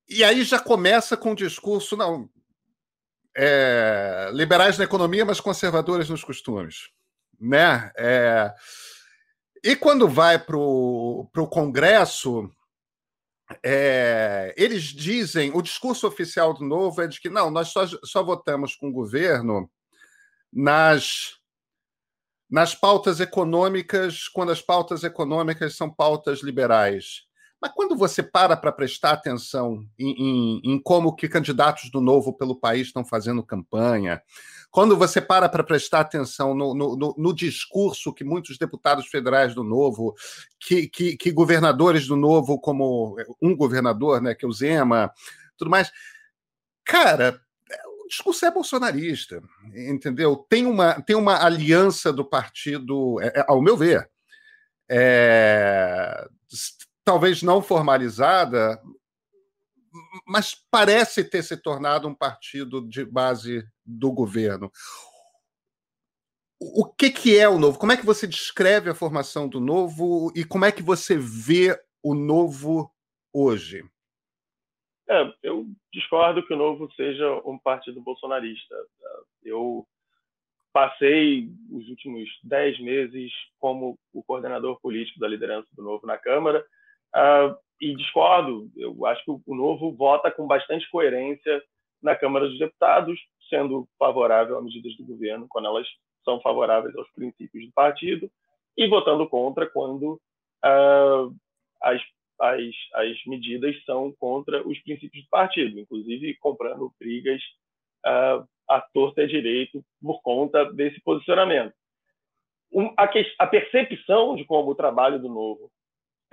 [0.10, 2.30] E aí já começa com o discurso, não,
[3.36, 6.90] é, liberais na economia, mas conservadores nos costumes.
[7.40, 7.92] Né?
[7.98, 8.54] É,
[9.64, 12.50] e quando vai para o Congresso,
[13.64, 18.24] é, eles dizem, o discurso oficial do Novo é de que não, nós só, só
[18.24, 19.70] votamos com o governo
[20.52, 21.38] nas,
[22.50, 27.24] nas pautas econômicas, quando as pautas econômicas são pautas liberais.
[27.64, 32.34] Mas quando você para para prestar atenção em, em, em, como que candidatos do Novo
[32.34, 34.22] pelo país estão fazendo campanha,
[34.70, 39.64] quando você para para prestar atenção no, no, no, discurso que muitos deputados federais do
[39.64, 40.14] Novo,
[40.60, 45.10] que, que, que, governadores do Novo, como um governador, né, que é o Zema,
[45.58, 45.90] tudo mais,
[46.84, 47.40] cara,
[48.04, 49.42] o discurso é bolsonarista,
[49.74, 50.36] entendeu?
[50.50, 54.10] Tem uma, tem uma aliança do partido, é, é, ao meu ver,
[54.90, 56.28] é,
[57.04, 58.82] talvez não formalizada,
[60.26, 64.72] mas parece ter se tornado um partido de base do governo.
[66.60, 67.78] O que, que é o novo?
[67.78, 71.78] Como é que você descreve a formação do novo e como é que você vê
[72.02, 72.90] o novo
[73.34, 73.84] hoje?
[75.10, 78.76] É, eu discordo que o novo seja um partido bolsonarista.
[79.44, 79.86] Eu
[80.72, 86.66] passei os últimos dez meses como o coordenador político da liderança do novo na Câmara
[87.16, 91.62] Uh, e discordo, eu acho que o Novo vota com bastante coerência
[92.02, 95.88] na Câmara dos Deputados, sendo favorável a medidas do governo quando elas
[96.24, 98.32] são favoráveis aos princípios do partido,
[98.78, 101.36] e votando contra quando uh,
[101.82, 102.02] as,
[102.40, 102.62] as,
[102.96, 107.42] as medidas são contra os princípios do partido, inclusive comprando brigas
[108.06, 111.74] uh, à torta e direito por conta desse posicionamento.
[112.72, 115.72] Um, a, que, a percepção de como o trabalho do Novo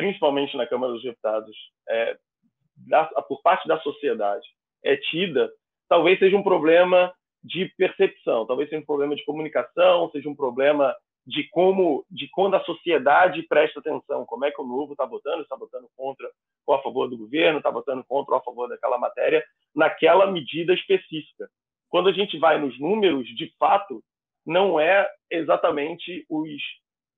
[0.01, 1.55] principalmente na Câmara dos Deputados,
[1.87, 2.17] é,
[2.89, 4.47] da, por parte da sociedade,
[4.83, 5.51] é tida,
[5.89, 7.13] talvez seja um problema
[7.45, 10.97] de percepção, talvez seja um problema de comunicação, seja um problema
[11.27, 15.43] de como, de quando a sociedade presta atenção, como é que o novo está votando,
[15.43, 16.31] está votando contra
[16.67, 19.45] ou a favor do governo, está votando contra ou a favor daquela matéria,
[19.75, 21.47] naquela medida específica.
[21.91, 24.03] Quando a gente vai nos números, de fato,
[24.47, 26.49] não é exatamente os,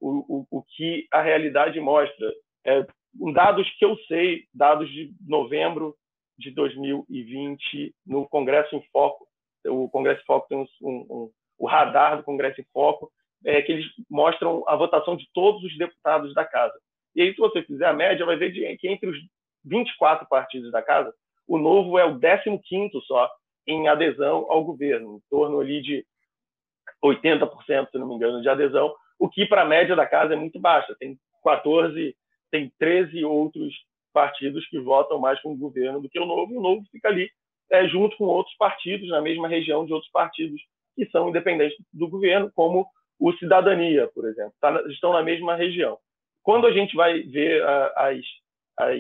[0.01, 2.33] o, o, o que a realidade mostra.
[2.65, 2.87] É,
[3.33, 5.97] dados que eu sei, dados de novembro
[6.39, 9.27] de 2020 no Congresso em Foco.
[9.67, 13.11] O Congresso em Foco tem um, um, o radar do Congresso em Foco,
[13.45, 16.75] é, que eles mostram a votação de todos os deputados da casa.
[17.15, 19.19] E aí, se você fizer a média, vai ver que entre os
[19.65, 21.13] 24 partidos da casa,
[21.47, 23.31] o Novo é o 15º só
[23.67, 26.05] em adesão ao governo, em torno ali de
[27.05, 30.37] 80%, se não me engano, de adesão, o que para a média da casa é
[30.37, 30.97] muito baixa.
[30.99, 32.17] Tem 14
[32.53, 33.75] tem 13 outros
[34.13, 37.09] partidos que votam mais com o governo do que o Novo, e o Novo fica
[37.09, 37.31] ali
[37.71, 40.61] é, junto com outros partidos, na mesma região de outros partidos
[40.95, 42.87] que são independentes do governo, como
[43.19, 45.99] o Cidadania, por exemplo, tá, estão na mesma região.
[46.43, 47.63] quando a gente vai ver
[47.97, 48.19] as,
[48.79, 48.99] as,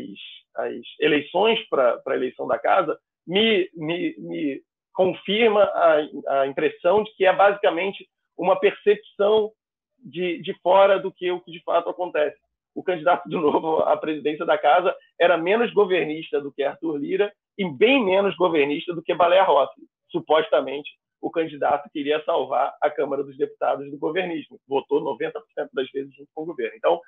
[0.56, 4.62] as eleições para a eleição da casa, me, me, me
[4.94, 9.52] confirma a, a impressão de que é basicamente uma percepção
[9.98, 12.38] de, de fora do que o que de fato acontece.
[12.74, 17.32] O candidato do Novo à presidência da casa era menos governista do que Arthur Lira
[17.58, 19.80] e bem menos governista do que Baleia Rossi.
[20.10, 24.58] Supostamente, o candidato queria salvar a Câmara dos Deputados do governismo.
[24.66, 25.32] Votou 90%
[25.72, 26.76] das vezes junto com o governo.
[26.76, 27.00] Então,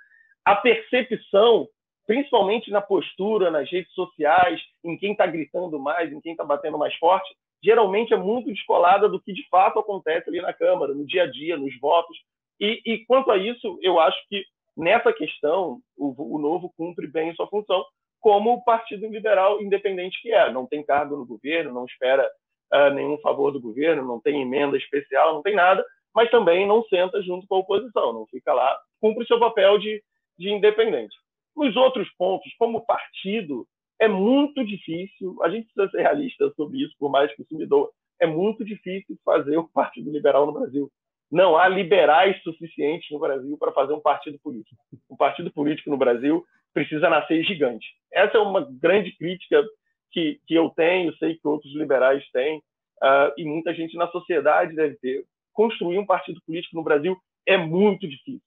[0.45, 1.67] a percepção,
[2.07, 6.79] principalmente na postura, nas redes sociais, em quem está gritando mais, em quem está batendo
[6.79, 11.07] mais forte, geralmente é muito descolada do que de fato acontece ali na Câmara, no
[11.07, 12.17] dia a dia, nos votos.
[12.61, 14.45] E, e quanto a isso, eu acho que
[14.77, 17.85] nessa questão o, o Novo cumpre bem sua função,
[18.20, 20.51] como o Partido Liberal independente que é.
[20.51, 22.29] Não tem cargo no governo, não espera
[22.72, 26.83] uh, nenhum favor do governo, não tem emenda especial, não tem nada, mas também não
[26.85, 30.03] senta junto com a oposição, não fica lá, cumpre seu papel de,
[30.39, 31.14] de independente.
[31.57, 33.66] Nos outros pontos, como partido,
[34.01, 37.66] é muito difícil, a gente precisa ser realista sobre isso, por mais que isso me
[38.20, 40.91] é muito difícil fazer o Partido Liberal no Brasil.
[41.31, 44.81] Não há liberais suficientes no Brasil para fazer um partido político.
[45.11, 47.87] Um partido político no Brasil precisa nascer gigante.
[48.12, 49.64] Essa é uma grande crítica
[50.11, 54.75] que, que eu tenho, sei que outros liberais têm, uh, e muita gente na sociedade
[54.75, 55.25] deve ter.
[55.53, 57.16] Construir um partido político no Brasil
[57.47, 58.43] é muito difícil.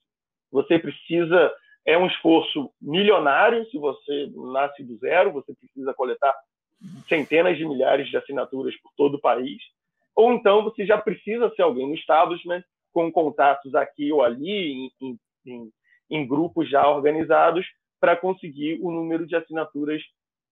[0.50, 1.52] Você precisa
[1.88, 6.34] é um esforço milionário se você nasce do zero, você precisa coletar
[7.08, 9.56] centenas de milhares de assinaturas por todo o país,
[10.18, 15.16] ou então você já precisa ser alguém no establishment, com contatos aqui ou ali, em,
[15.46, 15.70] em,
[16.10, 17.64] em grupos já organizados,
[18.00, 20.02] para conseguir o número de assinaturas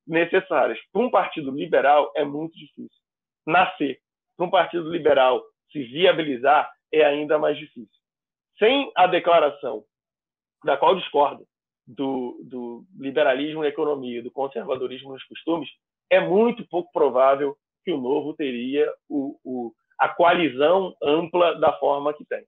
[0.06, 0.78] necessárias.
[0.92, 2.96] Para um partido liberal é muito difícil.
[3.44, 3.98] Nascer.
[4.36, 5.42] Para um partido liberal
[5.72, 7.90] se viabilizar é ainda mais difícil.
[8.60, 9.82] Sem a declaração
[10.64, 11.44] da qual discordo,
[11.84, 15.68] do, do liberalismo na economia, do conservadorismo nos costumes,
[16.08, 17.56] é muito pouco provável
[17.86, 22.44] que o Novo teria o, o, a coalizão ampla da forma que tem.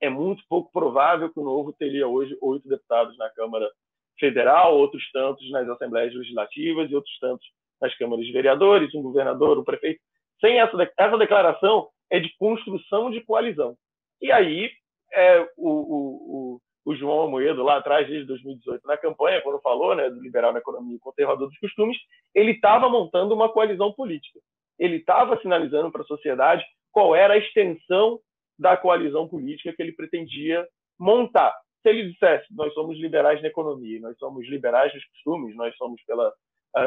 [0.00, 3.70] É muito pouco provável que o Novo teria hoje oito deputados na Câmara
[4.18, 7.46] Federal, outros tantos nas Assembleias Legislativas e outros tantos
[7.78, 10.00] nas câmaras de vereadores, um governador, um prefeito.
[10.40, 13.76] Sem essa, essa declaração é de construção de coalizão.
[14.22, 14.70] E aí
[15.12, 20.08] é, o, o o João Amoedo lá atrás, desde 2018, na campanha, quando falou né,
[20.08, 21.96] do liberal na economia e conservador dos costumes,
[22.34, 24.40] ele estava montando uma coalizão política.
[24.80, 28.18] Ele estava sinalizando para a sociedade qual era a extensão
[28.58, 30.66] da coalizão política que ele pretendia
[30.98, 31.54] montar.
[31.82, 36.02] Se ele dissesse, nós somos liberais na economia, nós somos liberais nos costumes, nós somos
[36.04, 36.32] pela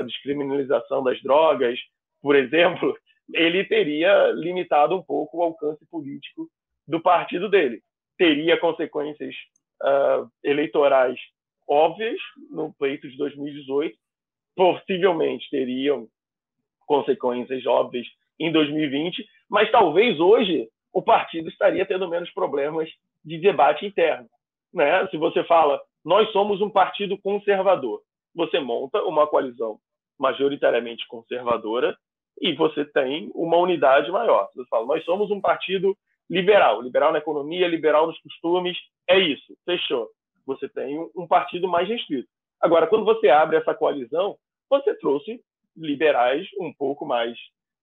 [0.05, 1.79] descriminalização das drogas,
[2.21, 2.95] por exemplo,
[3.33, 6.49] ele teria limitado um pouco o alcance político
[6.87, 7.81] do partido dele.
[8.17, 9.35] Teria consequências
[9.81, 11.19] uh, eleitorais
[11.67, 12.19] óbvias
[12.49, 13.97] no pleito de 2018,
[14.55, 16.07] possivelmente teriam
[16.85, 18.07] consequências óbvias
[18.39, 22.89] em 2020, mas talvez hoje o partido estaria tendo menos problemas
[23.23, 24.27] de debate interno.
[24.73, 25.07] Né?
[25.07, 28.01] Se você fala, nós somos um partido conservador,
[28.35, 29.79] você monta uma coalizão
[30.19, 31.95] majoritariamente conservadora
[32.41, 34.49] e você tem uma unidade maior.
[34.55, 35.95] Você fala, nós somos um partido
[36.29, 38.77] liberal, liberal na economia, liberal nos costumes,
[39.07, 40.09] é isso, fechou.
[40.45, 42.27] Você tem um partido mais restrito.
[42.59, 44.37] Agora, quando você abre essa coalizão,
[44.69, 45.41] você trouxe
[45.75, 47.37] liberais um pouco mais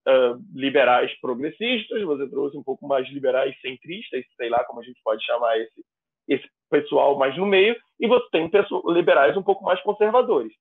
[0.07, 5.01] uh, liberais progressistas, você trouxe um pouco mais liberais centristas, sei lá como a gente
[5.03, 5.85] pode chamar esse,
[6.29, 10.53] esse pessoal mais no meio, e você tem pessoas, liberais um pouco mais conservadores.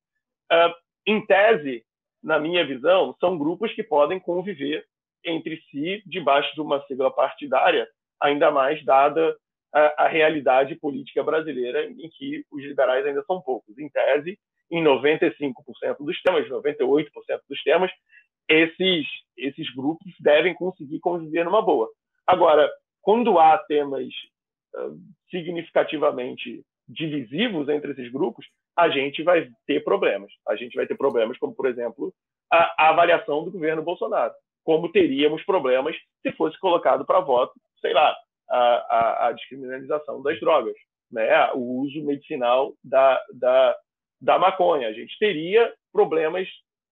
[0.52, 0.74] Uh,
[1.06, 1.84] em tese,
[2.24, 4.86] na minha visão, são grupos que podem conviver
[5.24, 7.88] entre si debaixo de uma sigla partidária,
[8.22, 9.36] ainda mais dada
[9.74, 13.78] a, a, realidade política brasileira, em que os liberais ainda são poucos.
[13.78, 14.38] Em tese,
[14.72, 15.54] em 95%
[16.00, 17.06] dos temas, 98%
[17.50, 17.92] dos temas,
[18.48, 19.06] esses,
[19.38, 21.90] esses grupos devem conseguir conviver numa boa.
[22.26, 22.70] Agora,
[23.02, 24.08] quando há temas
[24.76, 24.98] uh,
[25.30, 28.46] significativamente divisivos entre esses grupos,
[28.76, 30.32] a gente vai ter problemas.
[30.48, 32.14] A gente vai ter problemas como, por exemplo,
[32.52, 37.92] a, a avaliação do governo Bolsonaro como teríamos problemas se fosse colocado para voto, sei
[37.92, 38.16] lá,
[38.50, 40.76] a, a, a, descriminalização das drogas,
[41.12, 41.52] né?
[41.54, 43.76] o uso medicinal da, da,
[44.22, 44.88] da maconha.
[44.88, 46.48] A gente teria problemas.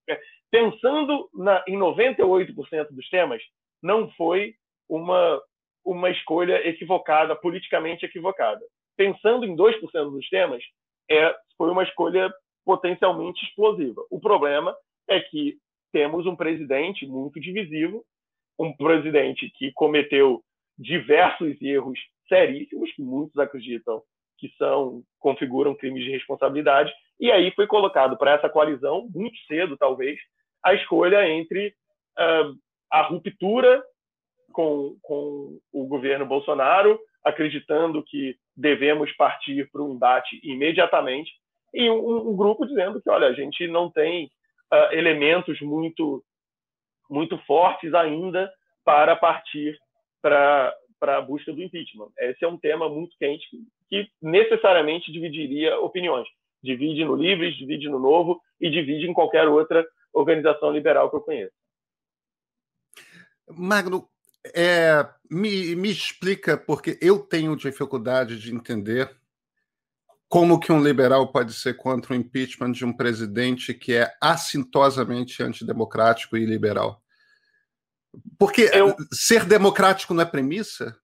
[0.09, 0.19] É,
[0.49, 3.41] pensando na, em 98% dos temas,
[3.82, 4.55] não foi
[4.89, 5.41] uma,
[5.86, 8.61] uma escolha equivocada, politicamente equivocada.
[8.95, 10.63] Pensando em 2% dos temas,
[11.09, 12.34] é, foi uma escolha
[12.65, 14.01] potencialmente explosiva.
[14.09, 14.75] O problema
[15.07, 15.57] é que
[15.91, 18.03] temos um presidente muito divisivo,
[18.59, 20.43] um presidente que cometeu
[20.78, 24.01] diversos erros seríssimos, que muitos acreditam
[24.38, 26.93] que são configuram crimes de responsabilidade.
[27.19, 30.19] E aí foi colocado para essa coalizão, muito cedo talvez,
[30.63, 31.69] a escolha entre
[32.17, 32.55] uh,
[32.91, 33.83] a ruptura
[34.51, 41.31] com, com o governo Bolsonaro, acreditando que devemos partir para um embate imediatamente,
[41.73, 44.31] e um, um, grupo dizendo que, olha, a gente não tem
[44.73, 46.23] uh, elementos muito,
[47.09, 48.51] muito fortes ainda
[48.83, 49.77] para partir
[50.21, 52.09] para a busca do impeachment.
[52.17, 53.45] Esse é um tema muito quente
[53.89, 56.27] que necessariamente dividiria opiniões.
[56.63, 61.21] Divide no Livres, divide no Novo e divide em qualquer outra organização liberal que eu
[61.21, 61.53] conheço.
[63.49, 64.09] Magno,
[64.55, 69.15] é, me, me explica, porque eu tenho dificuldade de entender
[70.27, 75.41] como que um liberal pode ser contra o impeachment de um presidente que é assintosamente
[75.41, 77.01] antidemocrático e liberal?
[78.38, 80.99] Porque eu, ser democrático não é premissa?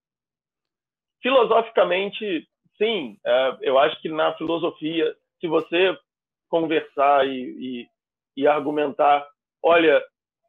[1.22, 2.48] Filosoficamente,
[2.78, 3.18] sim.
[3.26, 5.98] É, eu acho que na filosofia, se você
[6.50, 7.88] conversar e, e,
[8.38, 9.28] e argumentar,
[9.62, 10.04] olha,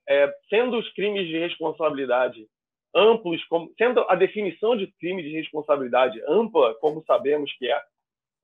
[0.09, 2.47] é, sendo os crimes de responsabilidade
[2.95, 7.83] amplos, como, sendo a definição de crime de responsabilidade ampla, como sabemos que é,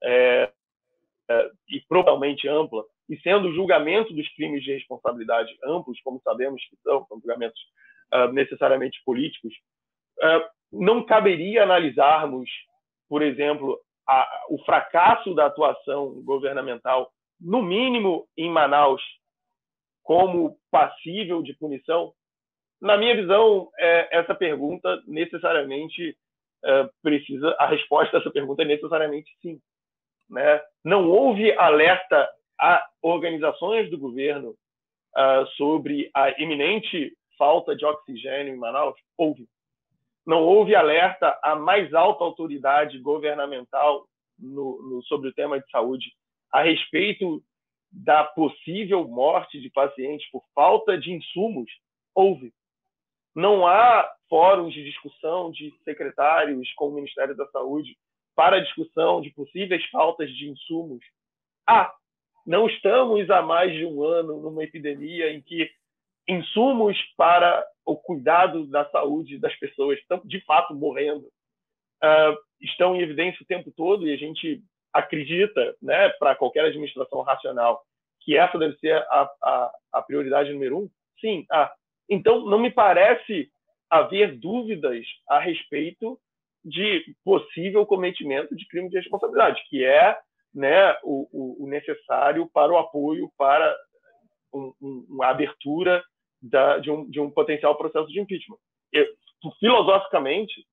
[0.02, 0.52] é,
[1.30, 6.62] é, e provavelmente ampla, e sendo o julgamento dos crimes de responsabilidade amplos, como sabemos
[6.68, 7.60] que são, são julgamentos
[8.14, 9.52] uh, necessariamente políticos,
[10.18, 12.48] uh, não caberia analisarmos,
[13.10, 13.76] por exemplo,
[14.08, 19.02] a, o fracasso da atuação governamental, no mínimo em Manaus,
[20.04, 22.12] como passível de punição?
[22.80, 26.16] Na minha visão, é, essa pergunta necessariamente
[26.64, 29.60] é, precisa, a resposta a essa pergunta é necessariamente sim.
[30.28, 30.62] Né?
[30.84, 32.30] Não houve alerta
[32.60, 38.94] a organizações do governo uh, sobre a iminente falta de oxigênio em Manaus?
[39.16, 39.48] Houve.
[40.26, 44.06] Não houve alerta à mais alta autoridade governamental
[44.38, 46.12] no, no, sobre o tema de saúde
[46.52, 47.42] a respeito
[47.92, 51.70] da possível morte de pacientes por falta de insumos,
[52.14, 52.52] houve.
[53.34, 57.96] Não há fóruns de discussão de secretários com o Ministério da Saúde
[58.34, 61.04] para discussão de possíveis faltas de insumos.
[61.66, 61.92] Ah,
[62.46, 65.70] não estamos há mais de um ano numa epidemia em que
[66.30, 71.26] insumos para o cuidado da saúde das pessoas estão de fato morrendo,
[72.02, 74.62] uh, estão em evidência o tempo todo e a gente
[74.92, 77.82] acredita, né, para qualquer administração racional,
[78.20, 80.90] que essa deve ser a, a, a prioridade número um?
[81.20, 81.46] Sim.
[81.50, 81.72] Ah,
[82.08, 83.50] então, não me parece
[83.88, 86.18] haver dúvidas a respeito
[86.64, 90.16] de possível cometimento de crime de responsabilidade, que é
[90.54, 93.74] né, o, o, necessário para o apoio para
[94.52, 96.02] um, um, uma abertura
[96.42, 98.56] da, de, um, de um potencial processo de impeachment.
[98.92, 99.06] Eu,
[99.58, 100.66] filosoficamente,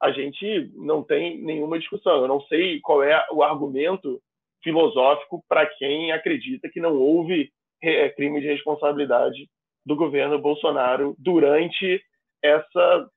[0.00, 2.22] a gente não tem nenhuma discussão.
[2.22, 4.20] Eu não sei qual é o argumento
[4.62, 7.50] filosófico para quem acredita que não houve
[7.82, 9.48] é, crime de responsabilidade
[9.84, 12.02] do governo Bolsonaro durante
[12.42, 13.10] essa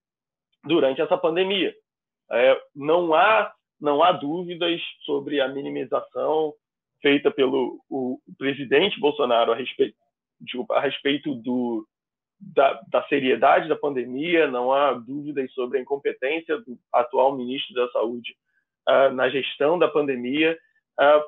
[0.64, 1.74] durante essa pandemia.
[2.32, 6.54] É, não há não há dúvidas sobre a minimização
[7.02, 9.98] feita pelo o presidente Bolsonaro a respeito,
[10.72, 11.86] a respeito do,
[12.40, 17.88] da, da, seriedade da pandemia, não há dúvidas sobre a incompetência do atual ministro da
[17.92, 18.36] Saúde
[18.90, 20.58] uh, na gestão da pandemia.
[21.00, 21.24] Uh,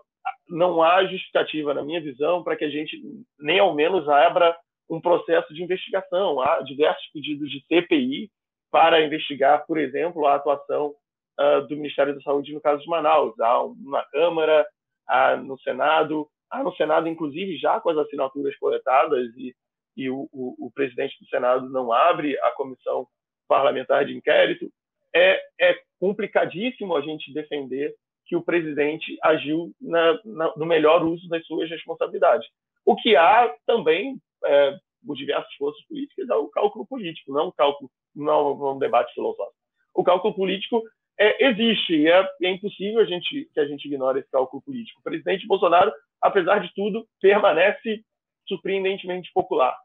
[0.50, 3.00] não há justificativa, na minha visão, para que a gente
[3.40, 4.56] nem ao menos abra
[4.90, 6.42] um processo de investigação.
[6.42, 8.30] Há diversos pedidos de CPI
[8.72, 10.94] para investigar, por exemplo, a atuação
[11.40, 13.40] uh, do Ministério da Saúde no caso de Manaus.
[13.40, 14.66] Há na Câmara,
[15.08, 19.54] há no Senado, há no Senado, inclusive, já com as assinaturas coletadas e
[19.96, 23.08] e o, o, o, presidente do Senado não abre a comissão
[23.48, 24.72] parlamentar de inquérito,
[25.14, 27.94] é, é complicadíssimo a gente defender
[28.26, 32.48] que o presidente agiu na, na, no melhor uso das suas responsabilidades.
[32.86, 37.52] O que há também, é, por diversas forças políticas, é o cálculo político, não um
[37.52, 39.56] cálculo, não é um debate filosófico.
[39.94, 40.82] O cálculo político
[41.20, 45.00] é, existe e é, é, impossível a gente, que a gente ignore esse cálculo político.
[45.00, 45.92] O presidente Bolsonaro,
[46.24, 48.04] apesar de tudo, permanece
[48.48, 49.78] surpreendentemente popular.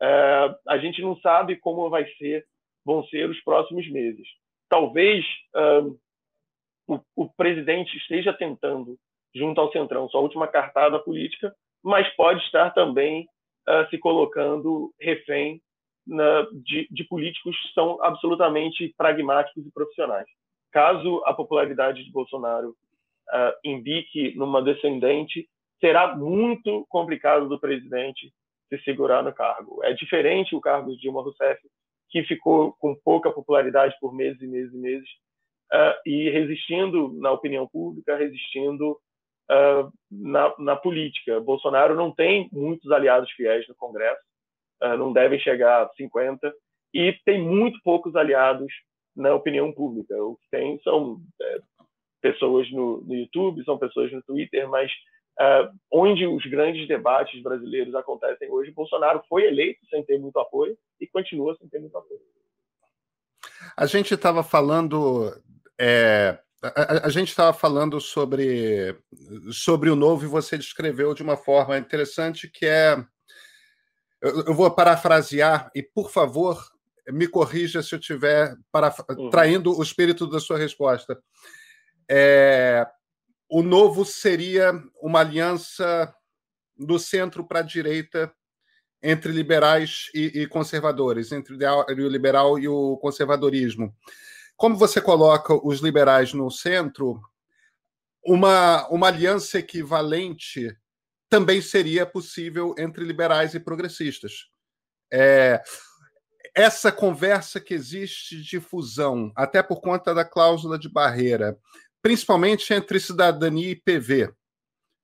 [0.00, 2.44] É, a gente não sabe como vai ser,
[2.84, 4.26] vão ser os próximos meses.
[4.68, 5.24] Talvez
[6.88, 8.96] o, o, presidente esteja tentando,
[9.34, 13.26] junto ao Centrão, sua última cartada política, mas pode estar também
[13.68, 15.60] uh, se colocando refém
[16.06, 20.26] na, de, de políticos que são absolutamente pragmáticos e profissionais.
[20.72, 25.46] Caso a popularidade de Bolsonaro uh, indique numa descendente,
[25.80, 28.32] será muito complicado do presidente
[28.68, 29.82] se segurar no cargo.
[29.84, 31.60] É diferente o cargo de Dilma Rousseff,
[32.10, 35.08] que ficou com pouca popularidade por meses e meses e meses,
[35.72, 38.92] uh, e resistindo na opinião pública, resistindo
[39.50, 41.40] uh, na, na, política.
[41.40, 44.20] Bolsonaro não tem muitos aliados fiéis no Congresso,
[44.82, 46.52] uh, não devem chegar a 50,
[46.94, 48.72] e tem muito poucos aliados
[49.14, 50.14] na opinião pública.
[50.22, 51.58] O que tem são é,
[52.22, 54.90] pessoas no, no, YouTube, são pessoas no Twitter, mas
[55.40, 60.76] uh, onde os grandes debates brasileiros acontecem hoje, Bolsonaro foi eleito sem ter muito apoio
[61.00, 62.20] e continua sem ter muito apoio.
[63.76, 65.32] A gente estava falando.
[65.78, 68.96] É, a, a, gente estava falando sobre,
[69.52, 72.96] sobre o novo e você descreveu de uma forma interessante que é.
[74.20, 76.60] Eu, eu vou parafrasear e, por favor,
[77.12, 78.56] me corrija se eu estiver
[79.16, 79.30] uhum.
[79.30, 81.16] traindo o espírito da sua resposta.
[82.10, 82.84] É,
[83.48, 86.14] o novo seria uma aliança
[86.76, 88.32] do centro para a direita
[89.02, 93.94] entre liberais e, e, conservadores, entre o liberal e o conservadorismo.
[94.56, 97.20] Como você coloca os liberais no centro,
[98.24, 100.76] uma, uma aliança equivalente
[101.28, 104.48] também seria possível entre liberais e progressistas.
[105.12, 105.62] É,
[106.54, 111.56] essa conversa que existe de fusão, até por conta da cláusula de barreira,
[112.02, 114.32] principalmente entre cidadania e PV,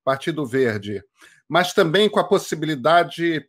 [0.05, 1.03] Partido Verde,
[1.49, 3.49] mas também com a possibilidade,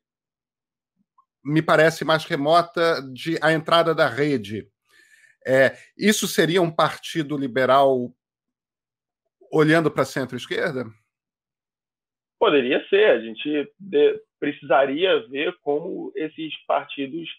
[1.44, 4.68] me parece mais remota, de a entrada da rede.
[5.46, 8.12] É, isso seria um partido liberal
[9.52, 10.86] olhando para centro-esquerda?
[12.40, 13.12] Poderia ser.
[13.12, 13.72] A gente
[14.40, 17.30] precisaria ver como esses partidos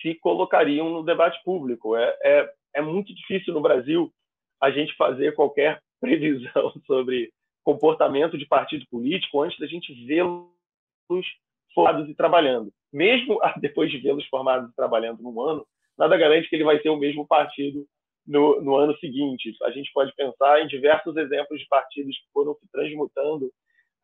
[0.00, 1.96] se colocariam no debate público.
[1.96, 4.12] É, é, é muito difícil no Brasil
[4.60, 7.32] a gente fazer qualquer previsão sobre
[7.62, 11.26] comportamento de partido político antes da gente vê-los
[11.74, 12.72] formados e trabalhando.
[12.92, 15.66] Mesmo depois de vê-los formados e trabalhando num ano,
[15.98, 17.86] nada garante que ele vai ser o mesmo partido
[18.26, 19.54] no, no, ano seguinte.
[19.62, 23.50] A gente pode pensar em diversos exemplos de partidos que foram se transmutando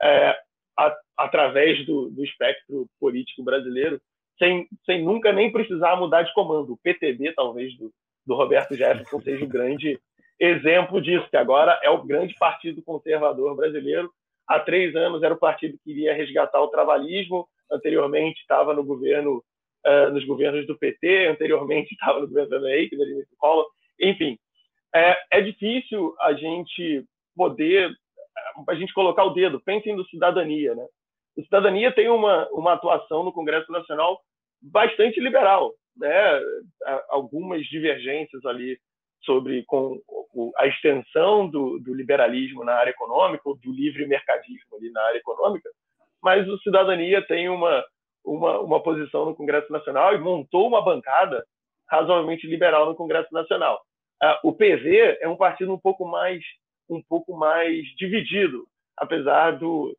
[0.02, 0.36] é,
[0.78, 4.00] a, através do, do, espectro político brasileiro,
[4.38, 6.74] sem, sem nunca nem precisar mudar de comando.
[6.74, 7.90] O PTB, talvez, do,
[8.26, 9.98] do Roberto Jefferson, seja o grande
[10.38, 14.10] exemplo disso, que agora é o grande partido conservador brasileiro.
[14.46, 19.42] Há três anos era o partido que iria resgatar o trabalhismo, anteriormente estava no governo,
[19.84, 23.66] uh, nos governos do PT, anteriormente estava no governo da Henrique, do Collor.
[24.00, 24.38] Enfim,
[24.94, 27.90] é, é difícil a gente poder,
[28.68, 29.60] a gente colocar o dedo.
[29.60, 30.86] Pensem no cidadania, né?
[31.36, 34.20] O cidadania tem uma, uma atuação no Congresso Nacional
[34.62, 36.40] bastante liberal, né?
[37.10, 38.78] Algumas divergências ali
[39.22, 40.00] sobre com
[40.56, 45.18] a extensão do, do, liberalismo na área econômica, ou do livre mercadismo ali na área
[45.18, 45.68] econômica,
[46.22, 47.84] mas o Cidadania tem uma,
[48.24, 51.44] uma, uma posição no Congresso Nacional e montou uma bancada
[51.88, 53.80] razoavelmente liberal no Congresso Nacional.
[54.22, 56.42] Uh, o PV é um partido um pouco mais
[56.88, 58.64] um pouco mais dividido,
[58.96, 59.96] apesar do,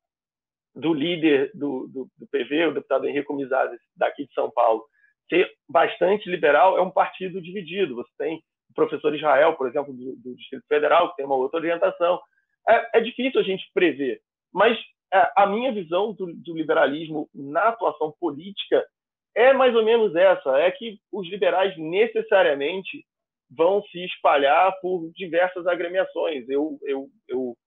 [0.73, 4.85] do líder do, do, do PV, o deputado Henrique Mizares, daqui de São Paulo,
[5.29, 7.95] ser bastante liberal, é um partido dividido.
[7.95, 8.41] Você tem
[8.75, 12.21] professor Israel, por exemplo, do, do Distrito Federal, que tem uma outra orientação.
[12.67, 14.21] É, é difícil a gente prever,
[14.53, 14.77] mas
[15.13, 18.85] é, a minha visão do, do, liberalismo na atuação política
[19.35, 23.05] é mais ou menos essa: é que os liberais necessariamente
[23.49, 26.47] vão se espalhar por diversas agremiações.
[26.49, 27.57] Eu, eu, eu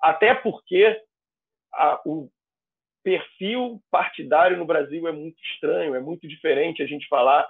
[0.00, 1.00] até porque
[1.72, 2.28] a, o
[3.02, 7.48] perfil partidário no Brasil é muito estranho, é muito diferente a gente falar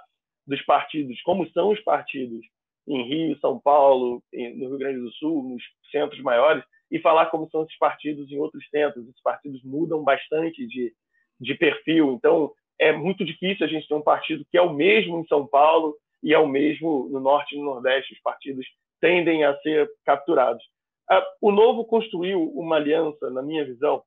[0.51, 2.45] dos partidos, como são os partidos
[2.85, 7.49] em Rio, São Paulo, no Rio Grande do Sul, nos centros maiores, e falar como
[7.49, 9.07] são esses partidos em outros centros.
[9.07, 10.93] Esses partidos mudam bastante de,
[11.39, 15.19] de perfil, então é muito difícil a gente ter um partido que é o mesmo
[15.19, 18.13] em São Paulo e é o mesmo no Norte e no Nordeste.
[18.13, 18.65] Os partidos
[18.99, 20.63] tendem a ser capturados.
[21.09, 24.03] Ah, o Novo construiu uma aliança, na minha visão,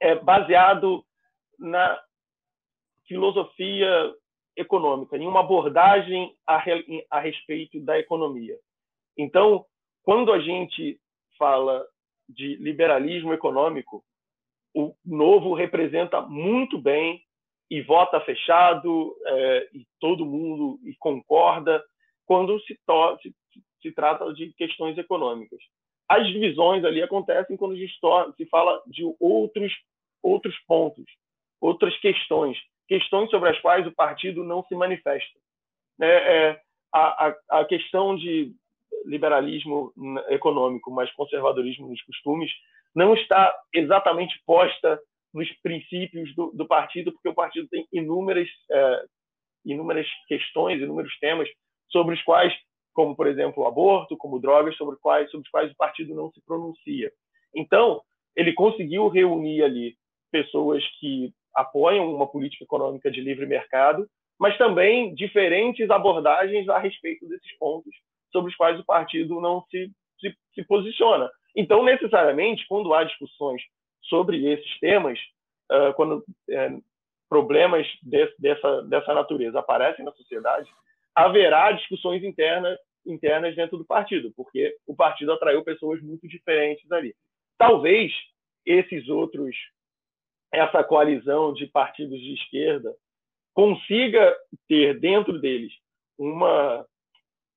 [0.00, 1.04] é baseado
[1.58, 2.00] na
[3.06, 4.14] filosofia
[4.58, 6.62] econômica, em uma abordagem a,
[7.10, 8.58] a respeito da economia.
[9.16, 9.64] Então,
[10.02, 11.00] quando a gente
[11.38, 11.86] fala
[12.28, 14.04] de liberalismo econômico,
[14.74, 17.22] o novo representa muito bem
[17.70, 21.82] e vota fechado é, e todo mundo e concorda
[22.26, 22.78] quando se,
[23.22, 23.34] se,
[23.82, 25.58] se, trata de questões econômicas.
[26.08, 29.72] As divisões ali acontecem quando se fala de outros
[30.22, 31.04] outros pontos,
[31.60, 32.58] outras questões
[32.88, 35.38] questões sobre as quais o partido não se manifesta.
[36.00, 36.60] É, é,
[36.92, 38.52] a, a, a, questão de
[39.04, 39.92] liberalismo
[40.28, 42.50] econômico, mas conservadorismo nos costumes,
[42.94, 44.98] não está exatamente posta
[45.32, 49.04] nos princípios do, do partido, porque o partido tem inúmeras, é,
[49.64, 51.48] inúmeras questões, inúmeros temas
[51.90, 52.52] sobre os quais
[52.98, 56.32] como, por exemplo, o aborto, como drogas, sobre, quais, sobre os quais o partido não
[56.32, 57.12] se pronuncia.
[57.54, 58.02] Então,
[58.34, 59.96] ele conseguiu reunir ali
[60.32, 67.26] pessoas que apoiam uma política econômica de livre mercado, mas também diferentes abordagens a respeito
[67.28, 67.92] desses pontos
[68.30, 69.90] sobre os quais o partido não se,
[70.20, 71.28] se, se posiciona.
[71.56, 73.60] Então, necessariamente, quando há discussões
[74.02, 75.18] sobre esses temas,
[75.72, 76.82] uh, quando uh,
[77.28, 80.70] problemas de, dessa, dessa natureza aparecem na sociedade,
[81.14, 87.12] haverá discussões internas, internas dentro do partido, porque o partido atraiu pessoas muito diferentes ali.
[87.58, 88.12] Talvez
[88.64, 89.56] esses outros,
[90.52, 92.94] essa coalizão de partidos de esquerda,
[93.54, 94.36] consiga
[94.68, 95.72] ter dentro deles
[96.18, 96.86] uma,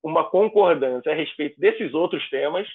[0.03, 2.67] uma concordância a respeito desses outros temas,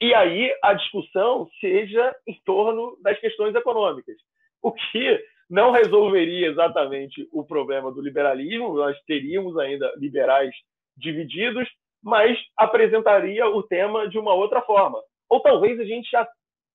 [0.00, 4.16] e aí a discussão seja em torno das questões econômicas,
[4.60, 10.54] o que não resolveria exatamente o problema do liberalismo, nós teríamos ainda liberais
[10.96, 11.68] divididos,
[12.02, 14.98] mas apresentaria o tema de uma outra forma.
[15.28, 16.26] Ou talvez a gente já,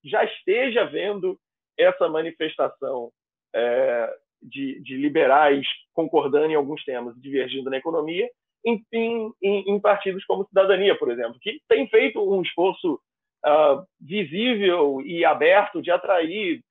[0.06, 1.40] já esteja vendo
[1.78, 3.12] essa manifestação
[3.54, 8.30] é, de, de, liberais concordando em alguns temas divergindo na economia,
[8.66, 13.00] em, em, em, partidos como Cidadania, por exemplo, que tem feito um esforço
[13.46, 16.62] uh, visível e aberto de atrair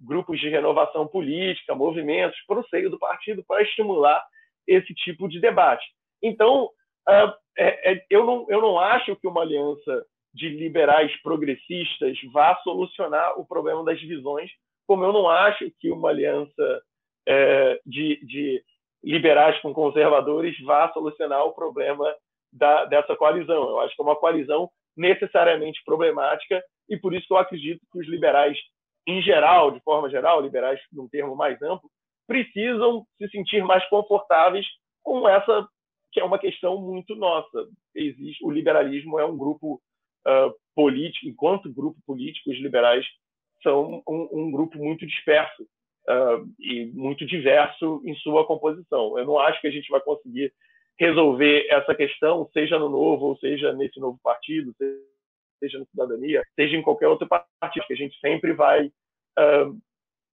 [0.00, 4.22] grupos de renovação política, movimentos para o seio do partido para estimular
[4.66, 5.84] esse tipo de debate.
[6.22, 6.66] Então,
[7.08, 12.56] uh, é, é, eu, não, eu não acho que uma aliança de liberais progressistas vá
[12.62, 14.50] solucionar o problema das divisões,
[14.86, 16.82] como eu não acho que uma aliança
[17.26, 18.62] é, de, de,
[19.02, 22.14] liberais com conservadores vá solucionar o problema
[22.52, 23.70] da, dessa coalizão.
[23.70, 28.08] Eu acho que é uma coalizão necessariamente problemática e por isso eu acredito que os
[28.08, 28.58] liberais
[29.06, 31.90] em geral, de forma geral, liberais num termo mais amplo,
[32.26, 34.66] precisam se sentir mais confortáveis
[35.02, 35.66] com essa
[36.12, 37.68] que é uma questão muito nossa.
[37.94, 39.80] Existe o liberalismo é um grupo
[40.26, 43.06] uh, político, enquanto grupo político, os liberais
[43.62, 45.62] são um, um grupo muito disperso
[46.08, 49.18] uh, e muito diverso em sua composição.
[49.18, 50.52] Eu não acho que a gente vai conseguir
[50.98, 54.74] resolver essa questão, seja no novo ou seja nesse novo partido,
[55.58, 59.78] seja na cidadania, seja em qualquer outro partido, que a gente sempre vai uh,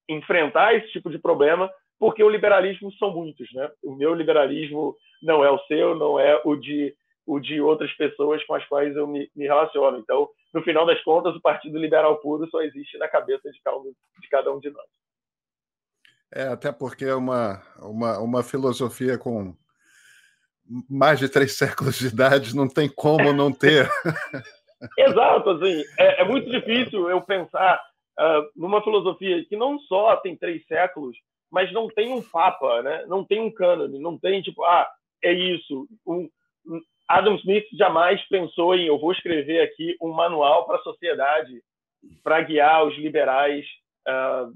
[0.10, 3.70] enfrentar esse tipo de problema, porque o liberalismo são muitos, né?
[3.84, 6.96] O meu liberalismo não é o seu, não é o de
[7.28, 9.98] o de outras pessoas com as quais eu me, me relaciono.
[10.00, 13.78] Então, no final das contas, o Partido Liberal Puro só existe na cabeça de cada
[13.78, 14.86] um de, cada um de nós.
[16.34, 19.54] É, até porque é uma, uma, uma filosofia com
[20.90, 23.90] mais de três séculos de idade, não tem como não ter
[24.98, 27.82] Exato, assim, é, é, muito difícil eu pensar
[28.20, 31.18] uh, numa filosofia que não só tem três séculos,
[31.52, 33.06] mas não tem um papa, né?
[33.08, 34.88] não tem um cânone, não tem tipo, ah,
[35.24, 35.88] é isso.
[36.06, 36.30] Um,
[37.08, 41.62] Adam Smith jamais pensou em eu vou escrever aqui um manual para a sociedade
[42.24, 43.66] para guiar os liberais
[44.08, 44.52] uh,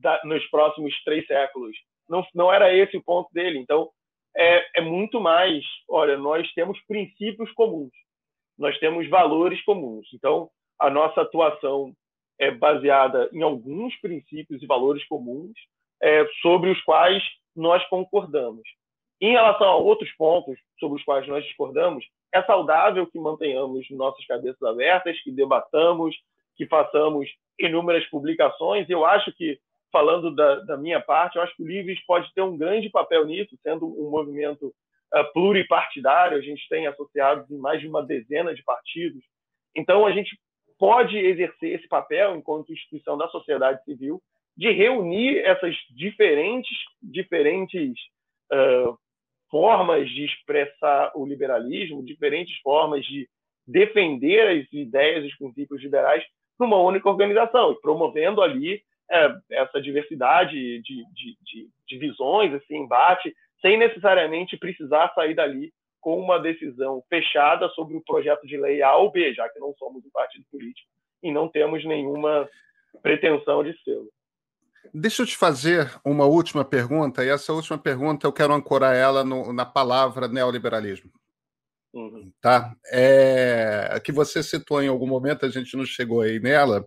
[0.00, 1.76] da, nos próximos três séculos.
[2.08, 3.58] Não, não era esse o ponto dele.
[3.58, 3.90] Então,
[4.36, 7.90] é, é muito mais, olha, nós temos princípios comuns
[8.58, 10.06] nós temos valores comuns.
[10.14, 11.92] Então, a nossa atuação
[12.38, 15.56] é baseada em alguns princípios e valores comuns
[16.02, 17.22] é, sobre os quais
[17.54, 18.62] nós concordamos.
[19.20, 24.24] Em relação a outros pontos sobre os quais nós discordamos, é saudável que mantenhamos nossas
[24.26, 26.14] cabeças abertas, que debatamos,
[26.54, 28.88] que façamos inúmeras publicações.
[28.90, 29.58] Eu acho que,
[29.90, 33.24] falando da, da minha parte, eu acho que o Livres pode ter um grande papel
[33.24, 38.54] nisso, sendo um movimento uh, pluripartidário, a gente tem associados em mais de uma dezena
[38.54, 39.22] de partidos.
[39.74, 40.38] Então, a gente
[40.78, 44.22] pode exercer esse papel, enquanto instituição da sociedade civil,
[44.56, 47.98] de reunir essas diferentes, diferentes
[48.52, 48.98] uh,
[49.50, 53.28] formas de expressar o liberalismo, diferentes formas de
[53.66, 56.24] defender as ideias e os princípios liberais
[56.58, 58.80] numa única organização, e promovendo ali
[59.10, 65.72] é, essa diversidade de, de, de, de visões, esse embate, sem necessariamente precisar sair dali
[66.00, 69.74] com uma decisão fechada sobre o projeto de lei A ou B, já que não
[69.74, 70.88] somos um partido político
[71.22, 72.48] e não temos nenhuma
[73.02, 73.98] pretensão de ser.
[74.92, 79.24] Deixa eu te fazer uma última pergunta, e essa última pergunta eu quero ancorar ela
[79.24, 81.10] no, na palavra neoliberalismo.
[81.92, 82.32] Uhum.
[82.40, 82.74] Tá?
[82.86, 86.86] É, que você citou em algum momento, a gente não chegou aí nela,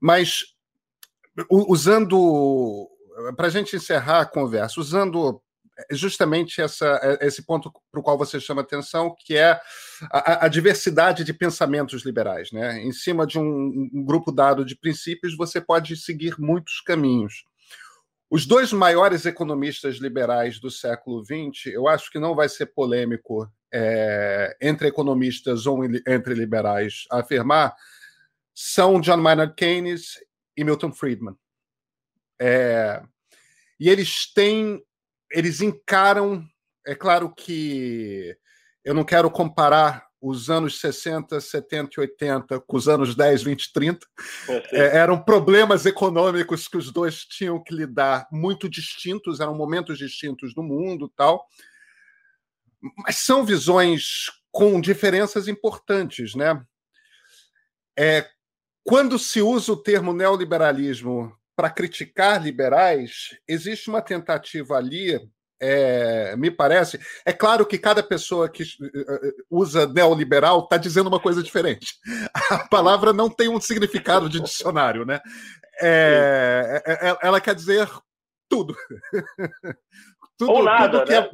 [0.00, 0.44] mas
[1.50, 2.88] usando,
[3.36, 5.42] para a gente encerrar a conversa, usando
[5.90, 9.60] justamente essa, esse ponto para o qual você chama atenção, que é
[10.10, 12.52] a, a, diversidade de pensamentos liberais.
[12.52, 12.82] Né?
[12.82, 17.44] Em cima de um, um, grupo dado de princípios, você pode seguir muitos caminhos.
[18.30, 23.50] Os dois maiores economistas liberais do século XX, eu acho que não vai ser polêmico
[23.72, 27.74] é, entre economistas ou entre liberais afirmar,
[28.54, 30.18] são John Maynard Keynes
[30.56, 31.36] e Milton Friedman.
[32.40, 33.02] É,
[33.80, 34.82] e eles têm,
[35.30, 36.44] eles encaram,
[36.86, 38.36] é claro que
[38.84, 43.72] eu não quero comparar os anos 60, 70 e 80 com os anos 10, 20,
[43.72, 44.06] 30.
[44.72, 50.54] É, eram problemas econômicos que os dois tinham que lidar muito distintos, eram momentos distintos
[50.54, 51.46] do mundo tal.
[52.96, 56.60] Mas são visões com diferenças importantes, né?
[57.96, 58.28] É,
[58.84, 65.20] quando se usa o termo neoliberalismo para criticar liberais, existe uma tentativa ali
[65.60, 67.00] é, me parece.
[67.24, 71.98] É claro que cada pessoa que eh, eh, usa neoliberal está dizendo uma coisa diferente.
[72.50, 75.20] A palavra não tem um significado de dicionário, né?
[75.80, 77.88] É, é, é ela quer dizer
[78.48, 78.76] tudo.
[80.38, 81.30] tudo Ou nada, tudo é né?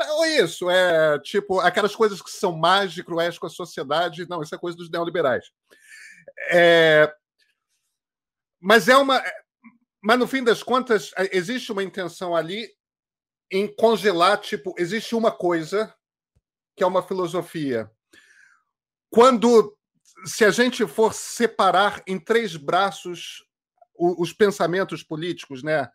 [0.00, 4.28] É, ou isso, é tipo aquelas coisas que são mais de cruéis com a sociedade.
[4.28, 5.46] Não, isso é coisa dos neoliberais.
[6.50, 7.12] É,
[8.60, 9.22] mas é uma.
[10.02, 12.68] Mas no fim das contas, existe uma intenção ali
[13.50, 15.94] em congelar, tipo, existe uma coisa
[16.76, 17.90] que é uma filosofia.
[19.10, 19.76] Quando,
[20.24, 23.44] se a gente for separar em três braços
[23.96, 25.88] os, pensamentos políticos, né?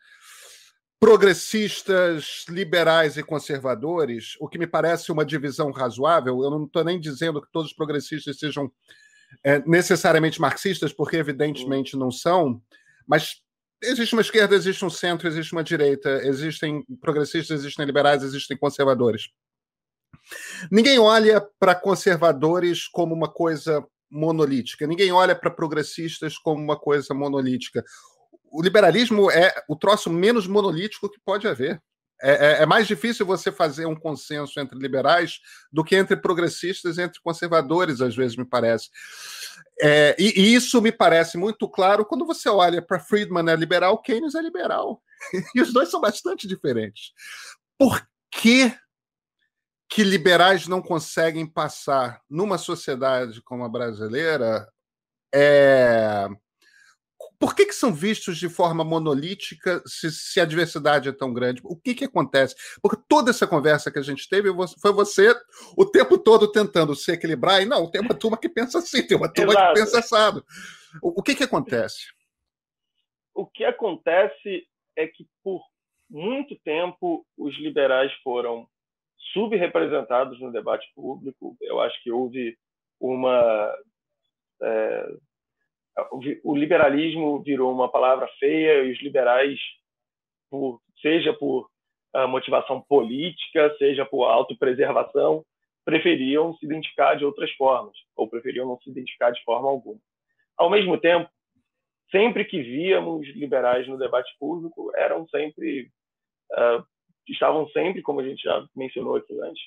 [1.00, 6.42] Progressistas, liberais e conservadores, o que me parece uma divisão razoável.
[6.44, 8.72] Eu não estou nem dizendo que todos os progressistas sejam
[9.44, 12.62] é, necessariamente marxistas, porque evidentemente não são,
[13.08, 13.42] mas
[13.82, 19.30] existe uma esquerda, existe um centro, existe uma direita, existem progressistas, existem liberais, existem conservadores.
[20.72, 27.14] Ninguém olha para conservadores como uma coisa monolítica, ninguém olha para progressistas como uma coisa
[27.14, 27.84] monolítica.
[28.52, 31.82] O liberalismo é o troço menos monolítico que pode haver.
[32.22, 35.40] É, é, é, mais difícil você fazer um consenso entre liberais
[35.72, 38.90] do que entre progressistas e entre conservadores, às vezes, me parece.
[39.82, 44.02] É, e, e, isso me parece muito claro quando você olha para Friedman é liberal,
[44.02, 45.02] Keynes é liberal.
[45.56, 47.12] E os dois são bastante diferentes.
[47.78, 48.02] Por
[48.32, 48.74] que,
[49.90, 54.68] que liberais não conseguem passar numa sociedade como a brasileira
[55.34, 56.28] é,
[57.40, 61.62] por que, que são vistos de forma monolítica se, se, a diversidade é tão grande?
[61.64, 62.54] O que, que acontece?
[62.82, 64.50] Porque toda essa conversa que a gente teve
[64.82, 65.34] foi você
[65.78, 69.18] o tempo todo tentando se equilibrar, e não, tem uma turma que pensa assim, tem
[69.18, 69.74] uma turma Exato.
[69.74, 70.46] que pensa assado.
[71.02, 72.08] O, o que, que acontece?
[73.34, 74.68] O que acontece
[74.98, 75.62] é que, por
[76.10, 78.68] muito tempo, os liberais foram
[79.32, 81.56] subrepresentados no debate público.
[81.62, 82.58] Eu acho que houve
[83.00, 83.74] uma.
[84.62, 85.14] É,
[86.44, 89.60] o liberalismo virou uma palavra feia e os liberais,
[90.50, 91.70] por, seja por
[92.16, 95.44] uh, motivação política, seja por autopreservação,
[95.84, 100.00] preferiam se identificar de outras formas, ou preferiam não se identificar de forma alguma.
[100.58, 101.30] Ao mesmo tempo,
[102.12, 105.92] sempre que víamos liberais no debate público, eram sempre
[106.52, 106.84] uh,
[107.28, 109.62] estavam sempre, como a gente já mencionou aqui antes,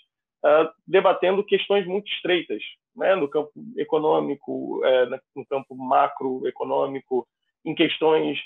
[0.44, 2.62] uh, debatendo questões muito estreitas,
[2.94, 7.26] né, no campo econômico, é, no campo macroeconômico,
[7.64, 8.38] em questões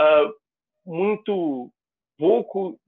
[0.00, 0.34] uh,
[0.84, 1.70] muito
[2.18, 2.78] pouco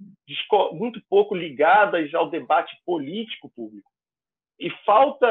[0.72, 3.90] muito pouco ligadas ao debate político público.
[4.58, 5.26] E falta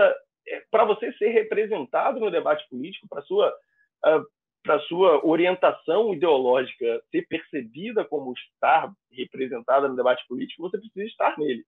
[0.48, 4.26] é, para você ser representado no debate político, para sua uh,
[4.64, 11.38] para sua orientação ideológica ser percebida como estar representada no debate político, você precisa estar
[11.38, 11.64] nele.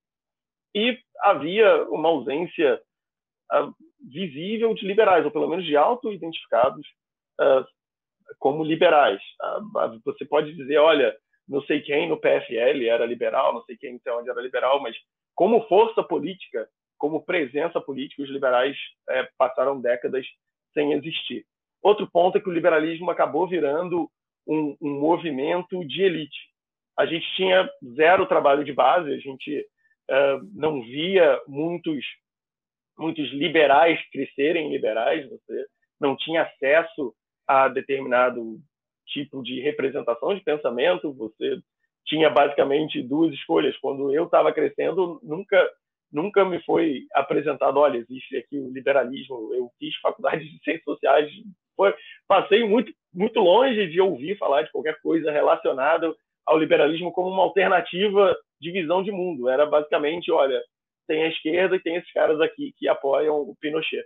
[0.78, 2.80] E havia uma ausência
[3.52, 3.74] uh,
[4.14, 6.86] visível de liberais, ou pelo menos de auto-identificados
[7.42, 7.66] uh,
[8.38, 9.20] como liberais.
[9.42, 11.18] Uh, você pode dizer, olha,
[11.48, 14.96] não sei quem no PFL era liberal, não sei quem então onde era liberal, mas
[15.34, 18.78] como força política, como presença política, os liberais
[19.10, 20.28] é, passaram décadas
[20.76, 21.44] sem existir.
[21.82, 24.08] Outro ponto é que o liberalismo acabou virando
[24.46, 26.38] um, um movimento de elite.
[26.96, 29.66] A gente tinha zero trabalho de base, a gente
[30.10, 32.04] uh, não via muitos
[32.98, 35.66] muitos liberais crescerem liberais, você
[36.00, 37.14] não tinha acesso
[37.48, 38.60] a determinado
[39.06, 41.60] tipo de representação de pensamento, você
[42.06, 43.78] tinha basicamente duas escolhas.
[43.78, 45.70] Quando eu estava crescendo, nunca
[46.12, 49.54] nunca me foi apresentado, olha, existe aqui o liberalismo.
[49.54, 51.30] Eu fiz faculdade de ciências sociais,
[51.76, 51.94] foi,
[52.28, 56.14] passei muito muito longe de ouvir falar de qualquer coisa relacionada
[56.46, 59.50] ao liberalismo como uma alternativa de visão de mundo.
[59.50, 60.62] Era basicamente, olha,
[61.08, 64.06] tem a esquerda e tem esses caras aqui que apoiam o Pinochet.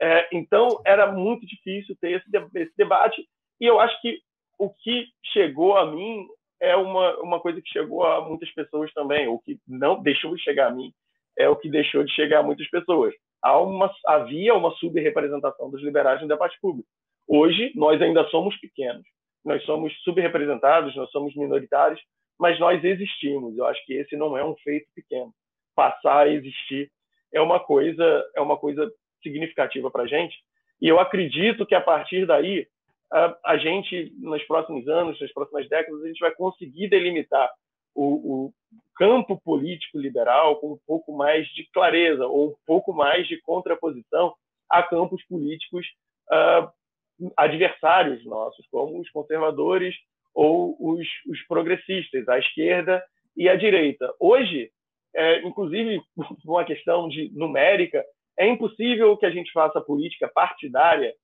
[0.00, 3.26] É, então, era muito difícil ter esse, esse, debate,
[3.60, 4.18] e eu acho que
[4.58, 6.26] o que chegou a mim
[6.60, 10.42] é uma, uma coisa que chegou a muitas pessoas também, o que não deixou de
[10.42, 10.92] chegar a mim
[11.38, 13.14] é o que deixou de chegar a muitas pessoas.
[13.42, 16.88] Há uma, havia uma subrepresentação dos liberais no debate público.
[17.28, 19.04] Hoje, nós ainda somos pequenos,
[19.44, 22.00] nós somos subrepresentados, nós somos minoritários,
[22.38, 23.56] mas nós existimos.
[23.56, 25.32] Eu acho que esse não é um feito pequeno.
[25.74, 26.90] Passar a existir
[27.32, 28.90] é uma coisa, é uma coisa
[29.22, 30.36] significativa para a gente.
[30.80, 32.66] E eu acredito que a partir daí
[33.12, 37.50] a, a, gente, nos próximos anos, nas próximas décadas, a gente vai conseguir delimitar
[37.94, 38.52] o, o,
[38.96, 44.34] campo político liberal com um pouco mais de clareza ou um pouco mais de contraposição
[44.70, 45.86] a campos políticos
[46.32, 49.94] uh, adversários nossos, como os conservadores
[50.36, 53.02] ou os, os, progressistas, a esquerda
[53.34, 54.14] e a direita.
[54.20, 54.70] Hoje,
[55.14, 58.04] é, inclusive, por uma questão de numérica,
[58.38, 61.14] é impossível que a gente faça política partidária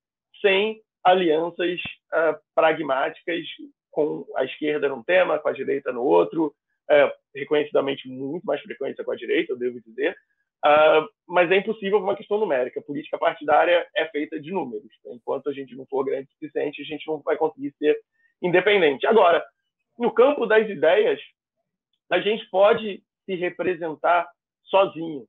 [0.41, 3.45] sem alianças uh, pragmáticas
[3.91, 9.05] com a esquerda num tema, com a direita no outro, uh, reconhecidamente muito mais frequência
[9.05, 10.17] com a direita, eu devo dizer,
[10.65, 12.81] uh, mas é impossível por uma questão numérica.
[12.81, 14.91] Política partidária é feita de números.
[15.05, 17.95] Enquanto a gente não for grande o suficiente, a gente não vai conseguir ser
[18.43, 19.07] independente.
[19.07, 19.45] Agora,
[19.99, 21.21] no campo das ideias,
[22.11, 24.29] a gente pode se representar
[24.65, 25.23] sozinho.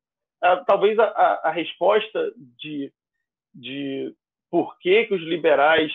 [0.44, 2.92] Uh, talvez a, a, a resposta de,
[3.54, 4.14] de
[4.50, 5.92] por que, que os liberais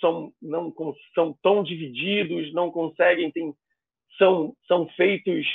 [0.00, 0.74] são, não,
[1.14, 3.54] são tão divididos, não conseguem, tem,
[4.18, 5.46] são, são feitos,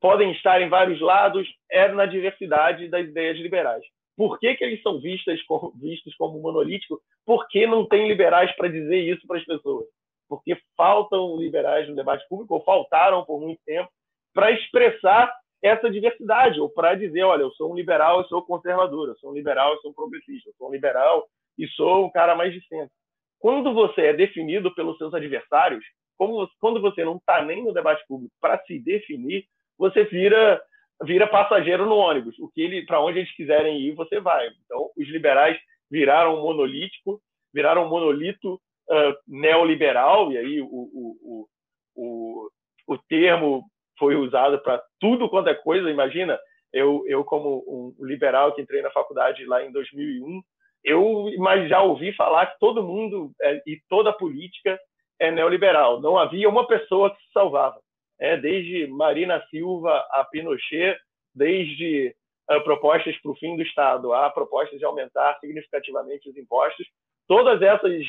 [0.00, 3.84] podem estar em vários lados, é na diversidade das ideias liberais.
[4.16, 5.00] Por que, que eles são
[5.46, 6.98] como, vistos como monolíticos?
[7.24, 9.86] Por que não tem liberais para dizer isso para as pessoas?
[10.28, 13.88] Porque faltam liberais no debate público, ou faltaram por muito tempo,
[14.34, 19.08] para expressar essa diversidade, ou para dizer, olha, eu sou um liberal, eu sou conservador,
[19.08, 21.26] eu sou um liberal, eu sou um progressista, eu sou um liberal,
[21.58, 22.94] e sou um cara mais de centro.
[23.40, 25.84] Quando você é definido pelos seus adversários,
[26.16, 29.44] como, quando você não está nem no debate público para se definir,
[29.78, 30.60] você vira
[31.04, 32.36] vira passageiro no ônibus.
[32.40, 34.48] O que ele para onde eles quiserem ir, você vai.
[34.64, 35.56] Então, os liberais
[35.88, 37.20] viraram monolítico,
[37.54, 38.60] viraram monolito
[38.90, 41.48] uh, neoliberal, e aí o, o,
[41.96, 42.50] o,
[42.86, 43.64] o, termo
[43.98, 45.90] foi usado para tudo quanto é coisa.
[45.90, 46.38] Imagina,
[46.72, 50.40] eu, eu como um liberal que entrei na faculdade lá em 2001,
[50.84, 54.78] eu mas já ouvi falar que todo mundo é, e toda política
[55.20, 56.00] é neoliberal.
[56.00, 57.80] Não havia uma pessoa que se salvava.
[58.20, 60.98] É, desde Marina Silva a Pinochet,
[61.34, 62.14] desde
[62.50, 66.86] uh, propostas para o fim do Estado a propostas de aumentar significativamente os impostos,
[67.28, 68.04] todas essas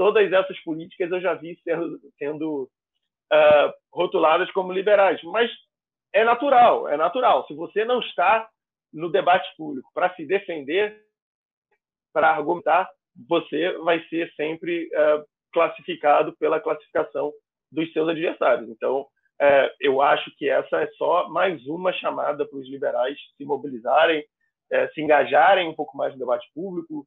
[0.00, 2.62] todas essas políticas eu já vi sendo, sendo
[3.30, 5.22] uh, rotuladas como liberais.
[5.24, 5.50] Mas
[6.10, 7.46] é natural, é natural.
[7.46, 8.48] Se você não está
[8.90, 10.98] no debate público para se defender,
[12.14, 12.88] para argumentar,
[13.28, 15.22] você vai ser sempre uh,
[15.52, 17.30] classificado pela classificação
[17.70, 18.70] dos seus adversários.
[18.70, 23.44] Então, uh, eu acho que essa é só mais uma chamada para os liberais se
[23.44, 24.20] mobilizarem,
[24.72, 27.06] uh, se engajarem um pouco mais no debate público,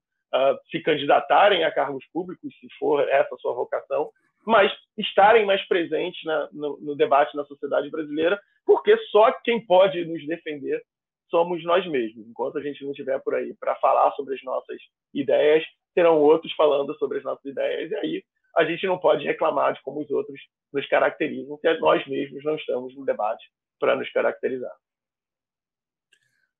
[0.69, 4.09] se candidatarem a cargos públicos, se for essa a sua vocação,
[4.45, 10.03] mas estarem mais presentes na, no, no debate na sociedade brasileira, porque só quem pode
[10.05, 10.81] nos defender
[11.29, 12.27] somos nós mesmos.
[12.27, 14.77] Enquanto a gente não estiver por aí para falar sobre as nossas
[15.13, 15.63] ideias,
[15.95, 18.23] terão outros falando sobre as nossas ideias, e aí
[18.55, 20.39] a gente não pode reclamar de como os outros
[20.71, 23.43] nos caracterizam, se nós mesmos não estamos no debate
[23.79, 24.75] para nos caracterizar.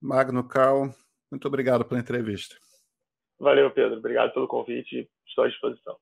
[0.02, 0.90] Magno Cal,
[1.32, 2.56] muito obrigado pela entrevista.
[3.44, 3.98] Valeu, Pedro.
[3.98, 5.10] Obrigado pelo convite.
[5.28, 5.98] Estou à disposição.